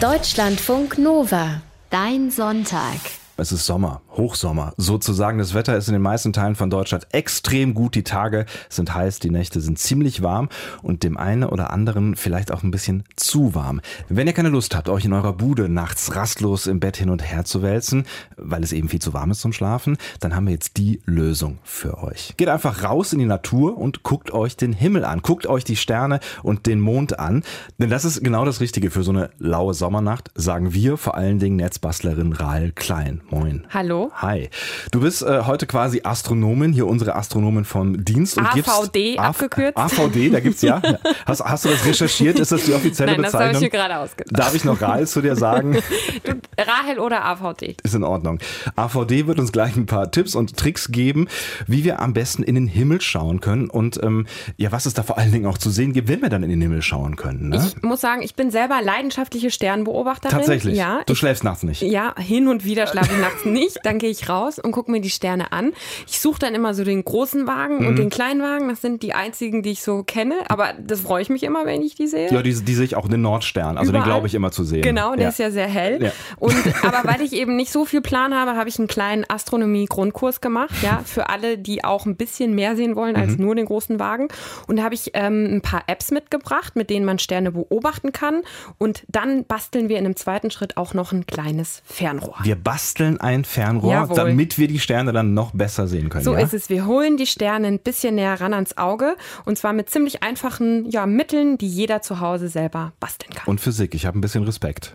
Deutschlandfunk 0.00 0.96
Nova. 0.96 1.60
Dein 1.90 2.30
Sonntag. 2.30 2.96
Es 3.36 3.52
ist 3.52 3.66
Sommer, 3.66 4.00
Hochsommer 4.16 4.72
sozusagen. 4.76 5.38
Das 5.38 5.54
Wetter 5.54 5.76
ist 5.76 5.88
in 5.88 5.92
den 5.92 6.02
meisten 6.02 6.32
Teilen 6.32 6.56
von 6.56 6.70
Deutschland 6.70 7.06
extrem 7.12 7.74
gut. 7.74 7.94
Die 7.94 8.02
Tage 8.02 8.46
sind 8.68 8.94
heiß, 8.94 9.18
die 9.18 9.30
Nächte 9.30 9.60
sind 9.60 9.78
ziemlich 9.78 10.22
warm 10.22 10.48
und 10.82 11.02
dem 11.02 11.16
einen 11.16 11.44
oder 11.44 11.70
anderen 11.70 12.16
vielleicht 12.16 12.52
auch 12.52 12.62
ein 12.62 12.70
bisschen 12.70 13.04
zu 13.16 13.54
warm. 13.54 13.80
Wenn 14.08 14.26
ihr 14.26 14.32
keine 14.32 14.48
Lust 14.48 14.74
habt, 14.74 14.88
euch 14.88 15.04
in 15.04 15.12
eurer 15.12 15.32
Bude 15.32 15.68
nachts 15.68 16.14
rastlos 16.16 16.66
im 16.66 16.80
Bett 16.80 16.96
hin 16.96 17.10
und 17.10 17.22
her 17.22 17.44
zu 17.44 17.62
wälzen, 17.62 18.04
weil 18.36 18.62
es 18.62 18.72
eben 18.72 18.88
viel 18.88 19.00
zu 19.00 19.12
warm 19.12 19.30
ist 19.30 19.40
zum 19.40 19.52
Schlafen, 19.52 19.96
dann 20.20 20.34
haben 20.34 20.46
wir 20.46 20.52
jetzt 20.52 20.76
die 20.76 21.00
Lösung 21.04 21.58
für 21.62 22.02
euch. 22.02 22.34
Geht 22.36 22.48
einfach 22.48 22.84
raus 22.84 23.12
in 23.12 23.18
die 23.18 23.26
Natur 23.26 23.78
und 23.78 24.02
guckt 24.02 24.32
euch 24.32 24.56
den 24.56 24.72
Himmel 24.72 25.04
an. 25.04 25.22
Guckt 25.22 25.46
euch 25.46 25.64
die 25.64 25.76
Sterne 25.76 26.20
und 26.42 26.66
den 26.66 26.80
Mond 26.80 27.18
an. 27.18 27.42
Denn 27.78 27.90
das 27.90 28.04
ist 28.04 28.22
genau 28.22 28.44
das 28.44 28.60
Richtige 28.60 28.90
für 28.90 29.02
so 29.02 29.12
eine 29.12 29.30
laue 29.38 29.74
Sommernacht, 29.74 30.30
sagen 30.34 30.74
wir, 30.74 30.96
vor 30.96 31.14
allen 31.14 31.38
Dingen 31.38 31.56
Netzbastlerin 31.56 32.32
Rahl 32.32 32.72
Klein. 32.72 33.20
Moin. 33.30 33.66
Hallo. 33.70 33.99
Hi. 34.14 34.48
Du 34.90 35.00
bist 35.00 35.22
äh, 35.22 35.42
heute 35.46 35.66
quasi 35.66 36.00
Astronomin, 36.04 36.72
hier 36.72 36.86
unsere 36.86 37.14
Astronomin 37.14 37.64
vom 37.64 38.04
Dienst. 38.04 38.38
Und 38.38 38.46
AVD 38.46 39.18
abgekürzt. 39.18 39.76
AVD, 39.76 40.30
da 40.30 40.40
gibt's 40.40 40.62
ja. 40.62 40.80
Hast, 41.26 41.44
hast 41.44 41.64
du 41.64 41.68
das 41.68 41.84
recherchiert? 41.84 42.38
Ist 42.38 42.52
das 42.52 42.64
die 42.64 42.72
offizielle 42.72 43.12
Nein, 43.12 43.22
Bezeichnung? 43.22 43.40
das 43.40 43.54
habe 43.54 43.64
ich 43.64 43.72
mir 43.72 43.78
gerade 43.78 43.96
ausgedacht. 43.98 44.38
Darf 44.38 44.54
ich 44.54 44.64
noch 44.64 44.80
Rahel 44.80 45.06
zu 45.06 45.20
dir 45.20 45.36
sagen? 45.36 45.72
du, 46.24 46.32
Rahel 46.58 46.98
oder 46.98 47.24
AVD? 47.24 47.76
Ist 47.82 47.94
in 47.94 48.04
Ordnung. 48.04 48.38
AVD 48.76 49.26
wird 49.26 49.38
uns 49.38 49.52
gleich 49.52 49.76
ein 49.76 49.86
paar 49.86 50.10
Tipps 50.10 50.34
und 50.34 50.56
Tricks 50.56 50.90
geben, 50.90 51.28
wie 51.66 51.84
wir 51.84 52.00
am 52.00 52.12
besten 52.12 52.42
in 52.42 52.54
den 52.54 52.66
Himmel 52.66 53.00
schauen 53.00 53.40
können 53.40 53.70
und 53.70 54.02
ähm, 54.02 54.26
ja, 54.56 54.72
was 54.72 54.86
es 54.86 54.94
da 54.94 55.02
vor 55.02 55.18
allen 55.18 55.32
Dingen 55.32 55.46
auch 55.46 55.58
zu 55.58 55.70
sehen 55.70 55.92
gibt, 55.92 56.08
wenn 56.08 56.22
wir 56.22 56.28
dann 56.28 56.42
in 56.42 56.50
den 56.50 56.60
Himmel 56.60 56.82
schauen 56.82 57.16
können. 57.16 57.50
Ne? 57.50 57.72
Ich 57.76 57.82
muss 57.82 58.00
sagen, 58.00 58.22
ich 58.22 58.34
bin 58.34 58.50
selber 58.50 58.80
leidenschaftliche 58.82 59.50
Sternbeobachterin. 59.50 60.36
Tatsächlich. 60.36 60.76
Ja. 60.76 61.02
Du 61.06 61.12
ich, 61.12 61.18
schläfst 61.18 61.44
nachts 61.44 61.62
nicht. 61.62 61.82
Ja, 61.82 62.14
hin 62.18 62.48
und 62.48 62.64
wieder 62.64 62.86
schlafe 62.86 63.12
ich 63.12 63.20
nachts 63.20 63.44
nicht. 63.44 63.78
Dann 63.90 63.98
gehe 63.98 64.10
ich 64.10 64.28
raus 64.28 64.58
und 64.58 64.72
gucke 64.72 64.90
mir 64.90 65.00
die 65.00 65.10
Sterne 65.10 65.52
an. 65.52 65.72
Ich 66.06 66.20
suche 66.20 66.38
dann 66.38 66.54
immer 66.54 66.74
so 66.74 66.84
den 66.84 67.04
großen 67.04 67.46
Wagen 67.46 67.80
Mhm. 67.80 67.86
und 67.88 67.96
den 67.98 68.08
kleinen 68.10 68.40
Wagen. 68.42 68.68
Das 68.68 68.80
sind 68.80 69.02
die 69.02 69.12
einzigen, 69.14 69.62
die 69.62 69.70
ich 69.72 69.82
so 69.82 70.02
kenne. 70.04 70.34
Aber 70.48 70.74
das 70.80 71.00
freue 71.00 71.22
ich 71.22 71.28
mich 71.28 71.42
immer, 71.42 71.66
wenn 71.66 71.82
ich 71.82 71.94
die 71.96 72.06
sehe. 72.06 72.30
Ja, 72.32 72.42
die, 72.42 72.54
die 72.54 72.74
sehe 72.74 72.84
ich 72.84 72.96
auch, 72.96 73.08
den 73.08 73.22
Nordstern. 73.22 73.76
Also 73.78 73.90
den 73.90 73.96
Überall. 73.96 74.04
glaube 74.12 74.26
ich 74.28 74.34
immer 74.34 74.52
zu 74.52 74.62
sehen. 74.64 74.82
Genau, 74.82 75.14
der 75.14 75.24
ja. 75.24 75.28
ist 75.30 75.38
ja 75.38 75.50
sehr 75.50 75.66
hell. 75.66 76.02
Ja. 76.02 76.12
Und, 76.38 76.54
aber 76.84 77.00
weil 77.08 77.20
ich 77.22 77.32
eben 77.32 77.56
nicht 77.56 77.72
so 77.72 77.84
viel 77.84 78.00
Plan 78.00 78.34
habe, 78.34 78.56
habe 78.56 78.68
ich 78.68 78.78
einen 78.78 78.88
kleinen 78.88 79.24
Astronomie-Grundkurs 79.28 80.40
gemacht, 80.40 80.74
ja, 80.82 81.02
für 81.04 81.28
alle, 81.28 81.58
die 81.58 81.84
auch 81.84 82.06
ein 82.06 82.16
bisschen 82.16 82.54
mehr 82.54 82.76
sehen 82.76 82.96
wollen 82.96 83.16
als 83.16 83.36
Mhm. 83.36 83.44
nur 83.44 83.54
den 83.54 83.66
großen 83.66 83.98
Wagen. 83.98 84.28
Und 84.66 84.76
da 84.76 84.82
habe 84.84 84.94
ich 84.94 85.10
ähm, 85.14 85.46
ein 85.56 85.60
paar 85.60 85.82
Apps 85.86 86.10
mitgebracht, 86.10 86.76
mit 86.76 86.90
denen 86.90 87.04
man 87.04 87.18
Sterne 87.18 87.52
beobachten 87.52 88.12
kann. 88.12 88.42
Und 88.78 89.02
dann 89.08 89.44
basteln 89.44 89.88
wir 89.88 89.98
in 89.98 90.04
einem 90.04 90.16
zweiten 90.16 90.50
Schritt 90.50 90.76
auch 90.76 90.94
noch 90.94 91.12
ein 91.12 91.26
kleines 91.26 91.82
Fernrohr. 91.84 92.36
Wir 92.42 92.56
basteln 92.56 93.20
ein 93.20 93.44
Fernrohr, 93.44 93.79
Jawohl. 93.88 94.16
damit 94.16 94.58
wir 94.58 94.68
die 94.68 94.78
Sterne 94.78 95.12
dann 95.12 95.34
noch 95.34 95.52
besser 95.52 95.86
sehen 95.86 96.08
können. 96.08 96.24
So 96.24 96.34
ja? 96.34 96.40
ist 96.40 96.54
es. 96.54 96.68
Wir 96.68 96.86
holen 96.86 97.16
die 97.16 97.26
Sterne 97.26 97.66
ein 97.66 97.78
bisschen 97.78 98.16
näher 98.16 98.40
ran 98.40 98.54
ans 98.54 98.76
Auge 98.76 99.16
und 99.44 99.58
zwar 99.58 99.72
mit 99.72 99.90
ziemlich 99.90 100.22
einfachen 100.22 100.90
ja, 100.90 101.06
Mitteln, 101.06 101.58
die 101.58 101.68
jeder 101.68 102.02
zu 102.02 102.20
Hause 102.20 102.48
selber 102.48 102.92
basteln 103.00 103.34
kann. 103.34 103.46
Und 103.46 103.60
Physik, 103.60 103.94
ich 103.94 104.06
habe 104.06 104.18
ein 104.18 104.20
bisschen 104.20 104.44
Respekt. 104.44 104.94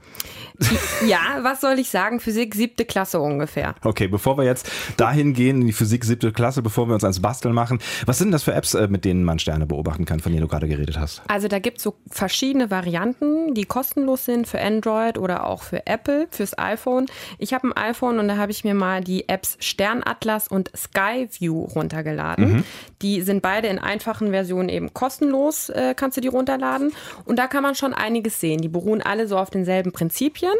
ja, 1.08 1.19
was 1.42 1.61
soll 1.61 1.80
ich 1.80 1.89
sagen? 1.89 2.19
Physik 2.19 2.55
siebte 2.55 2.86
Klasse 2.86 3.19
ungefähr. 3.19 3.75
Okay, 3.83 4.08
bevor 4.08 4.38
wir 4.38 4.45
jetzt 4.45 4.69
dahin 4.97 5.33
gehen, 5.33 5.61
in 5.61 5.67
die 5.67 5.73
Physik 5.73 6.05
siebte 6.05 6.31
Klasse, 6.31 6.61
bevor 6.61 6.88
wir 6.88 6.94
uns 6.94 7.03
ans 7.03 7.22
Basteln 7.22 7.53
machen, 7.53 7.80
was 8.05 8.17
sind 8.17 8.31
das 8.31 8.44
für 8.44 8.53
Apps, 8.53 8.73
äh, 8.73 8.88
mit 8.88 9.05
denen 9.05 9.23
man 9.23 9.39
Sterne 9.39 9.66
beobachten 9.66 10.05
kann, 10.05 10.20
von 10.20 10.31
denen 10.31 10.42
du 10.42 10.47
gerade 10.47 10.67
geredet 10.67 10.97
hast? 10.97 11.22
Also 11.27 11.47
da 11.47 11.59
gibt 11.59 11.77
es 11.77 11.83
so 11.83 11.95
verschiedene 12.09 12.72
Varianten, 12.72 13.53
die 13.53 13.66
kostenlos 13.66 14.25
sind 14.25 14.47
für 14.47 14.61
Android 14.61 15.17
oder 15.17 15.45
auch 15.45 15.64
für 15.64 15.86
Apple, 15.88 16.27
fürs 16.31 16.58
iPhone. 16.58 17.08
Ich 17.38 17.53
habe 17.53 17.67
ein 17.67 17.73
iPhone 17.73 18.20
und 18.20 18.27
da 18.27 18.38
habe 18.38 18.52
ich 18.52 18.64
mir 18.64 18.74
mal 18.75 19.03
die 19.03 19.27
Apps 19.29 19.57
Sternatlas 19.59 20.47
und 20.47 20.71
Skyview 20.75 21.63
runtergeladen. 21.63 22.63
Die 23.02 23.21
sind 23.21 23.41
beide 23.41 23.67
in 23.67 23.80
einfachen 23.80 24.31
Versionen 24.31 24.69
eben 24.69 24.93
kostenlos, 24.93 25.69
äh, 25.69 25.93
kannst 25.95 26.17
du 26.17 26.21
die 26.21 26.27
runterladen. 26.27 26.91
Und 27.25 27.37
da 27.39 27.47
kann 27.47 27.64
man 27.64 27.75
schon 27.75 27.93
einiges 27.93 28.39
sehen. 28.39 28.61
Die 28.61 28.67
beruhen 28.69 29.02
alle 29.02 29.27
so 29.27 29.37
auf 29.37 29.49
denselben 29.49 29.91
Prinzipien. 29.91 30.53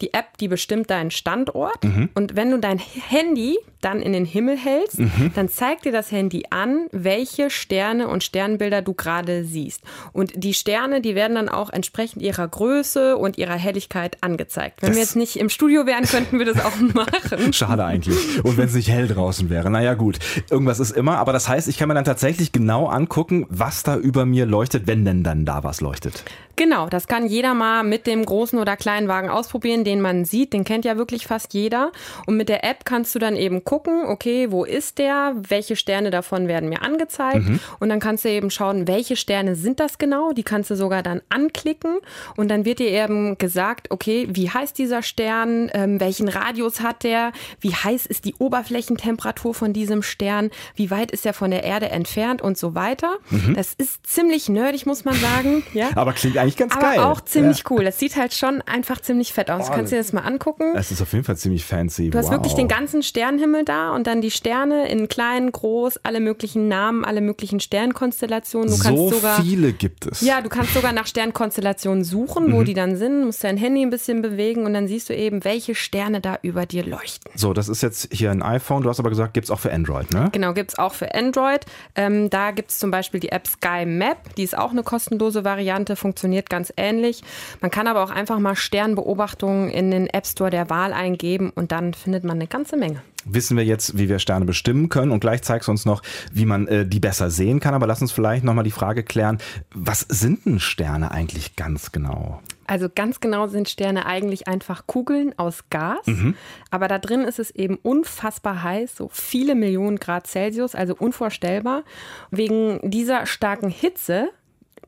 Die 0.00 0.12
App, 0.14 0.36
die 0.38 0.48
bestimmt 0.48 0.90
deinen 0.90 1.10
Standort. 1.10 1.78
Und 2.14 2.36
wenn 2.36 2.50
du 2.50 2.58
dein 2.58 2.78
Handy 2.78 3.58
dann 3.80 4.02
in 4.02 4.12
den 4.12 4.24
Himmel 4.26 4.56
hältst, 4.58 4.98
dann 5.34 5.48
zeigt 5.48 5.84
dir 5.86 5.92
das 5.92 6.12
Handy 6.12 6.44
an, 6.50 6.86
welche 6.92 7.48
Sterne 7.50 8.08
und 8.08 8.22
Sternbilder 8.22 8.82
du 8.82 8.92
gerade 8.94 9.44
siehst. 9.44 9.82
Und 10.12 10.32
die 10.36 10.52
Sterne, 10.54 11.00
die 11.00 11.14
werden 11.14 11.34
dann 11.34 11.48
auch 11.48 11.70
entsprechend 11.70 12.22
ihrer 12.22 12.46
Größe 12.46 13.16
und 13.16 13.38
ihrer 13.38 13.54
Helligkeit 13.54 14.18
angezeigt. 14.22 14.82
Wenn 14.82 14.90
Das- 14.90 14.96
wir 14.96 15.02
jetzt 15.02 15.16
nicht 15.16 15.36
im 15.36 15.48
Studio 15.48 15.86
wären, 15.86 16.04
könnten 16.04 16.38
wir 16.38 16.46
das 16.46 16.62
auch 16.64 16.76
machen. 16.94 17.52
Schade 17.60 17.84
eigentlich. 17.84 18.42
Und 18.42 18.56
wenn 18.56 18.66
es 18.68 18.74
nicht 18.74 18.88
hell 18.88 19.06
draußen 19.06 19.50
wäre. 19.50 19.70
Naja, 19.70 19.92
gut. 19.92 20.18
Irgendwas 20.48 20.80
ist 20.80 20.92
immer. 20.92 21.18
Aber 21.18 21.34
das 21.34 21.46
heißt, 21.46 21.68
ich 21.68 21.76
kann 21.76 21.88
mir 21.88 21.94
dann 21.94 22.06
tatsächlich 22.06 22.52
genau 22.52 22.86
angucken, 22.86 23.44
was 23.50 23.82
da 23.82 23.96
über 23.96 24.24
mir 24.24 24.46
leuchtet, 24.46 24.86
wenn 24.86 25.04
denn 25.04 25.22
dann 25.22 25.44
da 25.44 25.62
was 25.62 25.82
leuchtet. 25.82 26.24
Genau, 26.60 26.90
das 26.90 27.08
kann 27.08 27.24
jeder 27.26 27.54
mal 27.54 27.84
mit 27.84 28.06
dem 28.06 28.22
großen 28.22 28.58
oder 28.58 28.76
kleinen 28.76 29.08
Wagen 29.08 29.30
ausprobieren, 29.30 29.82
den 29.82 30.02
man 30.02 30.26
sieht. 30.26 30.52
Den 30.52 30.64
kennt 30.64 30.84
ja 30.84 30.98
wirklich 30.98 31.26
fast 31.26 31.54
jeder. 31.54 31.90
Und 32.26 32.36
mit 32.36 32.50
der 32.50 32.64
App 32.64 32.84
kannst 32.84 33.14
du 33.14 33.18
dann 33.18 33.34
eben 33.34 33.64
gucken, 33.64 34.04
okay, 34.06 34.50
wo 34.50 34.64
ist 34.64 34.98
der? 34.98 35.34
Welche 35.48 35.74
Sterne 35.74 36.10
davon 36.10 36.48
werden 36.48 36.68
mir 36.68 36.82
angezeigt? 36.82 37.46
Und 37.78 37.88
dann 37.88 37.98
kannst 37.98 38.26
du 38.26 38.28
eben 38.28 38.50
schauen, 38.50 38.86
welche 38.86 39.16
Sterne 39.16 39.54
sind 39.56 39.80
das 39.80 39.96
genau? 39.96 40.32
Die 40.32 40.42
kannst 40.42 40.68
du 40.68 40.76
sogar 40.76 41.02
dann 41.02 41.22
anklicken. 41.30 41.96
Und 42.36 42.48
dann 42.48 42.66
wird 42.66 42.78
dir 42.78 42.90
eben 42.90 43.38
gesagt, 43.38 43.90
okay, 43.90 44.28
wie 44.30 44.50
heißt 44.50 44.76
dieser 44.76 45.02
Stern? 45.02 45.70
Ähm, 45.72 45.98
welchen 45.98 46.28
Radius 46.28 46.82
hat 46.82 47.04
der? 47.04 47.32
Wie 47.60 47.74
heiß 47.74 48.04
ist 48.04 48.26
die 48.26 48.34
Oberflächentemperatur 48.34 49.54
von 49.54 49.72
diesem 49.72 50.02
Stern? 50.02 50.50
Wie 50.74 50.90
weit 50.90 51.10
ist 51.10 51.24
er 51.24 51.32
von 51.32 51.50
der 51.52 51.64
Erde 51.64 51.88
entfernt 51.88 52.42
und 52.42 52.58
so 52.58 52.74
weiter? 52.74 53.16
Das 53.54 53.72
ist 53.72 54.06
ziemlich 54.06 54.50
nerdig, 54.50 54.84
muss 54.84 55.06
man 55.06 55.14
sagen. 55.14 55.62
Ja. 55.72 55.90
Aber 55.94 56.12
klingt 56.12 56.36
eigentlich 56.36 56.49
ganz 56.56 56.72
Aber 56.74 56.82
geil. 56.82 56.98
auch 57.00 57.20
ziemlich 57.20 57.58
Ja. 57.58 57.64
cool. 57.70 57.84
Das 57.84 57.98
sieht 57.98 58.16
halt 58.16 58.34
schon 58.34 58.62
einfach 58.62 59.00
ziemlich 59.00 59.32
fett 59.32 59.50
aus. 59.50 59.66
Du 59.66 59.72
kannst 59.72 59.92
dir 59.92 59.98
das 59.98 60.12
mal 60.12 60.22
angucken. 60.22 60.74
Es 60.76 60.90
ist 60.90 61.00
auf 61.02 61.12
jeden 61.12 61.24
Fall 61.24 61.36
ziemlich 61.36 61.64
fancy. 61.64 62.10
Du 62.10 62.18
hast 62.18 62.26
wow. 62.26 62.32
wirklich 62.32 62.54
den 62.54 62.68
ganzen 62.68 63.02
Sternenhimmel 63.02 63.64
da 63.64 63.90
und 63.94 64.06
dann 64.06 64.20
die 64.20 64.30
Sterne 64.30 64.88
in 64.88 65.08
klein, 65.08 65.50
groß, 65.52 66.00
alle 66.04 66.20
möglichen 66.20 66.68
Namen, 66.68 67.04
alle 67.04 67.20
möglichen 67.20 67.60
Sternkonstellationen. 67.60 68.68
Du 68.70 68.74
So 68.76 69.10
sogar 69.10 69.42
viele 69.42 69.72
gibt 69.72 70.06
es. 70.06 70.20
ja, 70.20 70.40
du 70.40 70.48
kannst 70.48 70.74
sogar 70.74 70.92
nach 70.92 71.06
Sternkonstellationen 71.06 72.04
suchen, 72.04 72.46
Mhm. 72.48 72.52
wo 72.54 72.62
die 72.62 72.74
dann 72.74 72.96
sind, 72.96 73.24
musst 73.24 73.44
dein 73.44 73.56
Handy 73.56 73.82
ein 73.82 73.90
bisschen 73.90 74.22
bewegen 74.22 74.64
und 74.66 74.74
dann 74.74 74.88
siehst 74.88 75.08
du 75.08 75.14
eben, 75.16 75.44
welche 75.44 75.74
Sterne 75.74 76.20
da 76.20 76.38
über 76.42 76.66
dir 76.66 76.84
leuchten. 76.84 77.30
So, 77.34 77.52
das 77.52 77.68
ist 77.68 77.82
jetzt 77.82 78.08
hier 78.12 78.30
ein 78.30 78.42
iPhone. 78.42 78.82
Du 78.82 78.88
hast 78.88 79.00
aber 79.00 79.10
gesagt, 79.10 79.34
gibt's 79.34 79.50
auch 79.50 79.60
für 79.60 79.72
Android, 79.72 80.12
ne? 80.12 80.28
Genau, 80.32 80.52
gibt's 80.54 80.78
auch 80.78 80.94
für 80.94 81.14
Android. 81.14 81.66
Ähm, 81.94 82.30
da 82.30 82.50
gibt's 82.50 82.78
zum 82.78 82.90
Beispiel 82.90 83.20
die 83.20 83.30
App 83.32 83.46
Sky 83.46 83.84
Map. 83.86 84.34
Die 84.36 84.42
ist 84.42 84.56
auch 84.56 84.70
eine 84.70 84.82
kostenlose 84.82 85.44
Variante, 85.44 85.96
funktioniert 85.96 86.39
ganz 86.48 86.72
ähnlich. 86.76 87.22
Man 87.60 87.70
kann 87.70 87.86
aber 87.86 88.02
auch 88.02 88.10
einfach 88.10 88.38
mal 88.38 88.56
Sternbeobachtungen 88.56 89.68
in 89.68 89.90
den 89.90 90.06
App 90.06 90.26
Store 90.26 90.50
der 90.50 90.70
Wahl 90.70 90.92
eingeben 90.92 91.50
und 91.54 91.72
dann 91.72 91.92
findet 91.92 92.24
man 92.24 92.36
eine 92.36 92.46
ganze 92.46 92.76
Menge. 92.76 93.02
Wissen 93.26 93.58
wir 93.58 93.64
jetzt, 93.64 93.98
wie 93.98 94.08
wir 94.08 94.18
Sterne 94.18 94.46
bestimmen 94.46 94.88
können 94.88 95.12
und 95.12 95.20
gleich 95.20 95.42
zeigst 95.42 95.68
du 95.68 95.72
uns 95.72 95.84
noch, 95.84 96.02
wie 96.32 96.46
man 96.46 96.66
äh, 96.68 96.86
die 96.86 97.00
besser 97.00 97.30
sehen 97.30 97.60
kann. 97.60 97.74
Aber 97.74 97.86
lass 97.86 98.00
uns 98.00 98.12
vielleicht 98.12 98.44
nochmal 98.44 98.64
die 98.64 98.70
Frage 98.70 99.02
klären, 99.02 99.38
was 99.74 100.00
sind 100.00 100.46
denn 100.46 100.58
Sterne 100.58 101.10
eigentlich 101.10 101.56
ganz 101.56 101.92
genau? 101.92 102.40
Also 102.70 102.88
ganz 102.88 103.18
genau 103.18 103.48
sind 103.48 103.68
Sterne 103.68 104.06
eigentlich 104.06 104.46
einfach 104.46 104.86
Kugeln 104.86 105.36
aus 105.36 105.64
Gas, 105.70 106.06
aber 106.70 106.86
da 106.86 107.00
drin 107.00 107.22
ist 107.22 107.40
es 107.40 107.50
eben 107.50 107.74
unfassbar 107.82 108.62
heiß, 108.62 108.94
so 108.94 109.10
viele 109.12 109.56
Millionen 109.56 109.98
Grad 109.98 110.28
Celsius, 110.28 110.76
also 110.76 110.94
unvorstellbar. 110.94 111.82
Wegen 112.30 112.78
dieser 112.88 113.26
starken 113.26 113.70
Hitze 113.70 114.30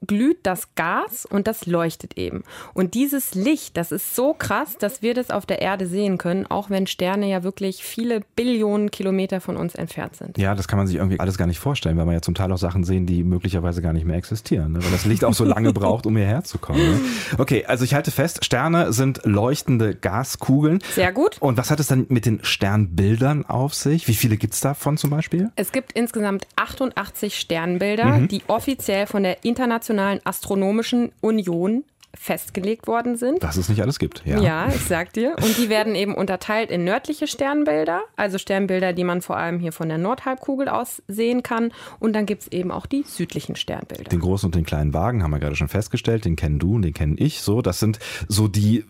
glüht 0.07 0.39
das 0.43 0.75
Gas 0.75 1.27
und 1.27 1.47
das 1.47 1.67
leuchtet 1.67 2.19
eben. 2.19 2.43
Und 2.75 2.95
dieses 2.95 3.35
Licht, 3.35 3.77
das 3.77 3.93
ist 3.93 4.15
so 4.15 4.35
krass, 4.35 4.77
dass 4.79 5.03
wir 5.03 5.15
das 5.15 5.31
auf 5.31 5.47
der 5.47 5.63
Erde 5.63 5.87
sehen 5.87 6.19
können, 6.19 6.47
auch 6.47 6.71
wenn 6.71 6.87
Sterne 6.87 7.29
ja 7.29 7.43
wirklich 7.43 7.85
viele 7.85 8.21
Billionen 8.37 8.91
Kilometer 8.91 9.41
von 9.41 9.57
uns 9.57 9.75
entfernt 9.75 10.17
sind. 10.17 10.39
Ja, 10.39 10.55
das 10.55 10.69
kann 10.69 10.79
man 10.79 10.87
sich 10.87 10.97
irgendwie 10.97 11.21
alles 11.21 11.39
gar 11.39 11.47
nicht 11.47 11.59
vorstellen, 11.59 11.97
weil 11.97 12.05
man 12.05 12.15
ja 12.15 12.23
zum 12.23 12.35
Teil 12.35 12.51
auch 12.53 12.59
Sachen 12.59 12.85
sehen, 12.85 13.07
die 13.07 13.23
möglicherweise 13.23 13.83
gar 13.83 13.93
nicht 13.93 14.05
mehr 14.05 14.17
existieren, 14.17 14.73
ne? 14.73 14.85
weil 14.85 14.91
das 14.91 15.05
Licht 15.05 15.25
auch 15.25 15.35
so 15.35 15.45
lange 15.45 15.73
braucht, 15.73 16.07
um 16.07 16.17
hierher 16.17 16.45
zu 16.45 16.59
kommen. 16.59 16.81
Ne? 16.81 17.01
Okay, 17.39 17.65
also 17.67 17.85
ich 17.85 17.95
halte 17.95 18.11
fest, 18.11 18.45
Sterne 18.45 18.93
sind 18.93 19.21
leuchtende 19.25 19.95
Gaskugeln. 19.95 20.81
Sehr 20.95 21.13
gut. 21.13 21.37
Und 21.41 21.57
was 21.57 21.71
hat 21.71 21.81
es 21.81 21.87
dann 21.87 22.07
mit 22.09 22.27
den 22.27 22.41
Sternbildern 22.43 23.47
auf 23.47 23.75
sich? 23.75 24.09
Wie 24.09 24.15
viele 24.15 24.37
gibt's 24.37 24.61
davon 24.61 24.97
zum 24.97 25.11
Beispiel? 25.11 25.51
Es 25.57 25.73
gibt 25.73 25.93
insgesamt 25.93 26.47
88 26.57 27.39
Sternbilder, 27.39 28.21
die 28.31 28.43
offiziell 28.49 29.07
von 29.07 29.23
der 29.23 29.45
Internationalen 29.45 29.92
Astronomischen 30.25 31.13
Union 31.21 31.85
festgelegt 32.15 32.87
worden 32.87 33.17
sind. 33.17 33.43
Dass 33.43 33.57
es 33.57 33.69
nicht 33.69 33.81
alles 33.81 33.99
gibt, 33.99 34.23
ja. 34.27 34.39
Ja, 34.41 34.69
ich 34.69 34.85
sag 34.85 35.13
dir. 35.13 35.35
Und 35.43 35.57
die 35.57 35.69
werden 35.69 35.95
eben 35.95 36.15
unterteilt 36.15 36.71
in 36.71 36.85
nördliche 36.85 37.27
Sternbilder, 37.27 38.03
also 38.17 38.39
Sternbilder, 38.39 38.93
die 38.93 39.05
man 39.05 39.23
vor 39.23 39.37
allem 39.37 39.59
hier 39.59 39.73
von 39.73 39.89
der 39.89 39.99
Nordhalbkugel 39.99 40.69
aus 40.69 41.03
sehen 41.09 41.43
kann. 41.43 41.73
Und 42.01 42.13
dann 42.15 42.27
gibt 42.27 42.43
es 42.43 42.49
eben 42.53 42.71
auch 42.71 42.87
die 42.87 43.05
südlichen 43.07 43.57
Sternbilder. 43.57 44.05
Den 44.05 44.21
großen 44.21 44.47
und 44.47 44.55
den 44.55 44.65
kleinen 44.65 44.93
Wagen 44.93 45.23
haben 45.23 45.31
wir 45.31 45.39
gerade 45.39 45.57
schon 45.57 45.69
festgestellt, 45.69 46.25
den 46.25 46.37
kennen 46.37 46.59
du 46.59 46.75
und 46.75 46.83
den 46.83 46.93
kenne 46.93 47.17
ich 47.17 47.41
so. 47.41 47.63
Das 47.63 47.81
sind 47.81 47.99
so 48.29 48.47
die, 48.47 48.85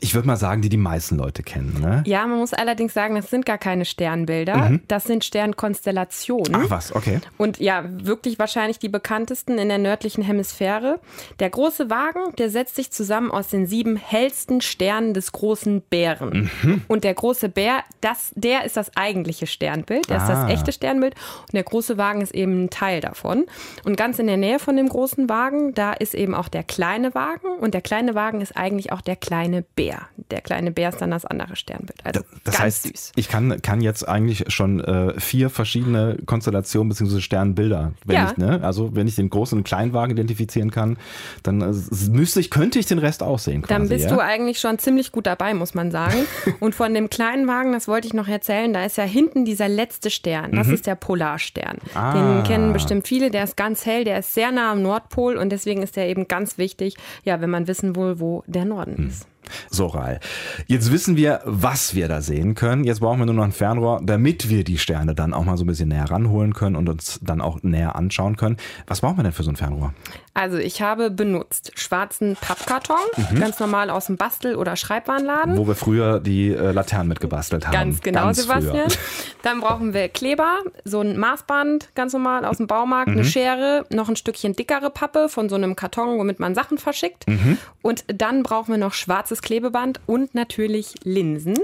ich 0.00 0.14
würde 0.14 0.26
mal 0.26 0.36
sagen, 0.36 0.60
die 0.60 0.68
die 0.68 0.76
meisten 0.76 1.16
Leute 1.16 1.42
kennen. 1.42 1.80
Ne? 1.80 2.02
Ja, 2.06 2.26
man 2.26 2.38
muss 2.38 2.52
allerdings 2.52 2.92
sagen, 2.92 3.14
das 3.14 3.30
sind 3.30 3.46
gar 3.46 3.58
keine 3.58 3.84
Sternbilder, 3.84 4.56
mhm. 4.56 4.80
das 4.88 5.04
sind 5.04 5.24
Sternkonstellationen. 5.24 6.54
Ach 6.54 6.70
was, 6.70 6.94
okay. 6.94 7.20
Und 7.38 7.58
ja, 7.58 7.84
wirklich 7.88 8.38
wahrscheinlich 8.38 8.78
die 8.78 8.88
bekanntesten 8.88 9.58
in 9.58 9.68
der 9.68 9.78
nördlichen 9.78 10.22
Hemisphäre. 10.22 11.00
Der 11.40 11.50
große 11.50 11.88
Wagen, 11.90 12.34
der 12.36 12.50
setzt 12.50 12.65
sich 12.74 12.90
zusammen 12.90 13.30
aus 13.30 13.48
den 13.48 13.66
sieben 13.66 13.96
hellsten 13.96 14.60
Sternen 14.60 15.14
des 15.14 15.32
großen 15.32 15.82
Bären. 15.82 16.50
Mhm. 16.62 16.82
Und 16.88 17.04
der 17.04 17.14
große 17.14 17.48
Bär, 17.48 17.84
das, 18.00 18.32
der 18.34 18.64
ist 18.64 18.76
das 18.76 18.96
eigentliche 18.96 19.46
Sternbild, 19.46 20.08
der 20.08 20.20
ah. 20.20 20.22
ist 20.22 20.28
das 20.28 20.38
ah. 20.38 20.48
echte 20.48 20.72
Sternbild. 20.72 21.14
Und 21.42 21.54
der 21.54 21.62
große 21.62 21.98
Wagen 21.98 22.20
ist 22.20 22.34
eben 22.34 22.64
ein 22.64 22.70
Teil 22.70 23.00
davon. 23.00 23.46
Und 23.84 23.96
ganz 23.96 24.18
in 24.18 24.26
der 24.26 24.36
Nähe 24.36 24.58
von 24.58 24.76
dem 24.76 24.88
großen 24.88 25.28
Wagen, 25.28 25.74
da 25.74 25.92
ist 25.92 26.14
eben 26.14 26.34
auch 26.34 26.48
der 26.48 26.62
kleine 26.62 27.14
Wagen. 27.14 27.48
Und 27.60 27.74
der 27.74 27.82
kleine 27.82 28.14
Wagen 28.14 28.40
ist 28.40 28.56
eigentlich 28.56 28.92
auch 28.92 29.00
der 29.00 29.16
kleine 29.16 29.62
Bär. 29.62 30.08
Der 30.30 30.40
kleine 30.40 30.70
Bär 30.70 30.88
ist 30.88 31.00
dann 31.00 31.10
das 31.10 31.24
andere 31.24 31.56
Sternbild. 31.56 32.04
Also 32.04 32.20
das 32.44 32.54
ganz 32.54 32.58
heißt, 32.58 32.82
süß. 32.84 33.12
Ich 33.16 33.28
kann, 33.28 33.60
kann 33.62 33.80
jetzt 33.80 34.08
eigentlich 34.08 34.44
schon 34.48 34.80
äh, 34.80 35.18
vier 35.20 35.50
verschiedene 35.50 36.18
Konstellationen 36.26 36.88
bzw. 36.88 37.20
Sternbilder, 37.20 37.92
wenn 38.04 38.16
ja. 38.16 38.30
ich, 38.30 38.36
ne? 38.36 38.60
Also 38.62 38.94
wenn 38.94 39.06
ich 39.06 39.16
den 39.16 39.30
großen 39.30 39.58
und 39.58 39.64
kleinen 39.64 39.92
Wagen 39.92 40.12
identifizieren 40.12 40.70
kann, 40.70 40.98
dann 41.42 41.60
äh, 41.60 41.72
müsste 42.10 42.40
ich, 42.40 42.50
könnte 42.56 42.78
ich 42.78 42.86
den 42.86 42.98
Rest 42.98 43.22
auch 43.22 43.38
sehen. 43.38 43.62
Quasi, 43.62 43.74
dann 43.74 43.88
bist 43.88 44.06
ja? 44.06 44.14
du 44.14 44.20
eigentlich 44.20 44.60
schon 44.60 44.78
ziemlich 44.78 45.12
gut 45.12 45.26
dabei, 45.26 45.54
muss 45.54 45.74
man 45.74 45.90
sagen. 45.90 46.26
und 46.60 46.74
von 46.74 46.94
dem 46.94 47.10
kleinen 47.10 47.46
Wagen, 47.46 47.72
das 47.72 47.88
wollte 47.88 48.06
ich 48.06 48.14
noch 48.14 48.28
erzählen, 48.28 48.72
da 48.72 48.84
ist 48.84 48.96
ja 48.96 49.04
hinten 49.04 49.44
dieser 49.44 49.68
letzte 49.68 50.10
Stern. 50.10 50.52
Das 50.52 50.68
mhm. 50.68 50.74
ist 50.74 50.86
der 50.86 50.94
Polarstern. 50.94 51.78
Ah. 51.94 52.12
Den 52.12 52.44
kennen 52.44 52.72
bestimmt 52.72 53.06
viele. 53.06 53.30
Der 53.30 53.44
ist 53.44 53.56
ganz 53.56 53.86
hell, 53.86 54.04
der 54.04 54.18
ist 54.18 54.34
sehr 54.34 54.52
nah 54.52 54.72
am 54.72 54.82
Nordpol 54.82 55.36
und 55.36 55.50
deswegen 55.50 55.82
ist 55.82 55.96
der 55.96 56.08
eben 56.08 56.28
ganz 56.28 56.58
wichtig, 56.58 56.96
ja, 57.24 57.40
wenn 57.40 57.50
man 57.50 57.66
wissen 57.66 57.96
will, 57.96 58.20
wo 58.20 58.42
der 58.46 58.64
Norden 58.64 58.94
mhm. 58.98 59.08
ist. 59.08 59.26
So, 59.70 59.86
Ral. 59.86 60.20
Jetzt 60.66 60.90
wissen 60.90 61.16
wir, 61.16 61.40
was 61.44 61.94
wir 61.94 62.08
da 62.08 62.20
sehen 62.20 62.54
können. 62.54 62.84
Jetzt 62.84 63.00
brauchen 63.00 63.18
wir 63.18 63.26
nur 63.26 63.34
noch 63.34 63.44
ein 63.44 63.52
Fernrohr, 63.52 64.00
damit 64.02 64.48
wir 64.48 64.64
die 64.64 64.78
Sterne 64.78 65.14
dann 65.14 65.34
auch 65.34 65.44
mal 65.44 65.56
so 65.56 65.64
ein 65.64 65.68
bisschen 65.68 65.88
näher 65.88 66.10
ranholen 66.10 66.54
können 66.54 66.76
und 66.76 66.88
uns 66.88 67.20
dann 67.22 67.40
auch 67.40 67.62
näher 67.62 67.96
anschauen 67.96 68.36
können. 68.36 68.56
Was 68.86 69.00
brauchen 69.00 69.18
wir 69.18 69.22
denn 69.22 69.32
für 69.32 69.44
so 69.44 69.50
ein 69.50 69.56
Fernrohr? 69.56 69.94
Also 70.36 70.58
ich 70.58 70.82
habe 70.82 71.10
benutzt 71.10 71.72
schwarzen 71.76 72.36
Pappkarton, 72.38 72.98
mhm. 73.16 73.40
ganz 73.40 73.58
normal 73.58 73.88
aus 73.88 74.04
dem 74.04 74.18
Bastel- 74.18 74.56
oder 74.56 74.76
Schreibwarenladen. 74.76 75.56
Wo 75.56 75.66
wir 75.66 75.74
früher 75.74 76.20
die 76.20 76.50
äh, 76.50 76.72
Laternen 76.72 77.08
mitgebastelt 77.08 77.66
haben. 77.66 77.72
Ganz 77.72 78.02
genau, 78.02 78.24
ganz 78.24 78.42
Sebastian. 78.42 78.90
Früher. 78.90 78.98
Dann 79.42 79.60
brauchen 79.60 79.94
wir 79.94 80.10
Kleber, 80.10 80.58
so 80.84 81.00
ein 81.00 81.16
Maßband, 81.18 81.94
ganz 81.94 82.12
normal 82.12 82.44
aus 82.44 82.58
dem 82.58 82.66
Baumarkt, 82.66 83.08
mhm. 83.08 83.14
eine 83.14 83.24
Schere, 83.24 83.86
noch 83.88 84.10
ein 84.10 84.16
Stückchen 84.16 84.54
dickere 84.54 84.90
Pappe 84.90 85.30
von 85.30 85.48
so 85.48 85.54
einem 85.54 85.74
Karton, 85.74 86.18
womit 86.18 86.38
man 86.38 86.54
Sachen 86.54 86.76
verschickt. 86.76 87.26
Mhm. 87.26 87.56
Und 87.80 88.04
dann 88.08 88.42
brauchen 88.42 88.72
wir 88.72 88.78
noch 88.78 88.92
schwarzes 88.92 89.40
Klebeband 89.40 90.00
und 90.04 90.34
natürlich 90.34 90.96
Linsen. 91.02 91.56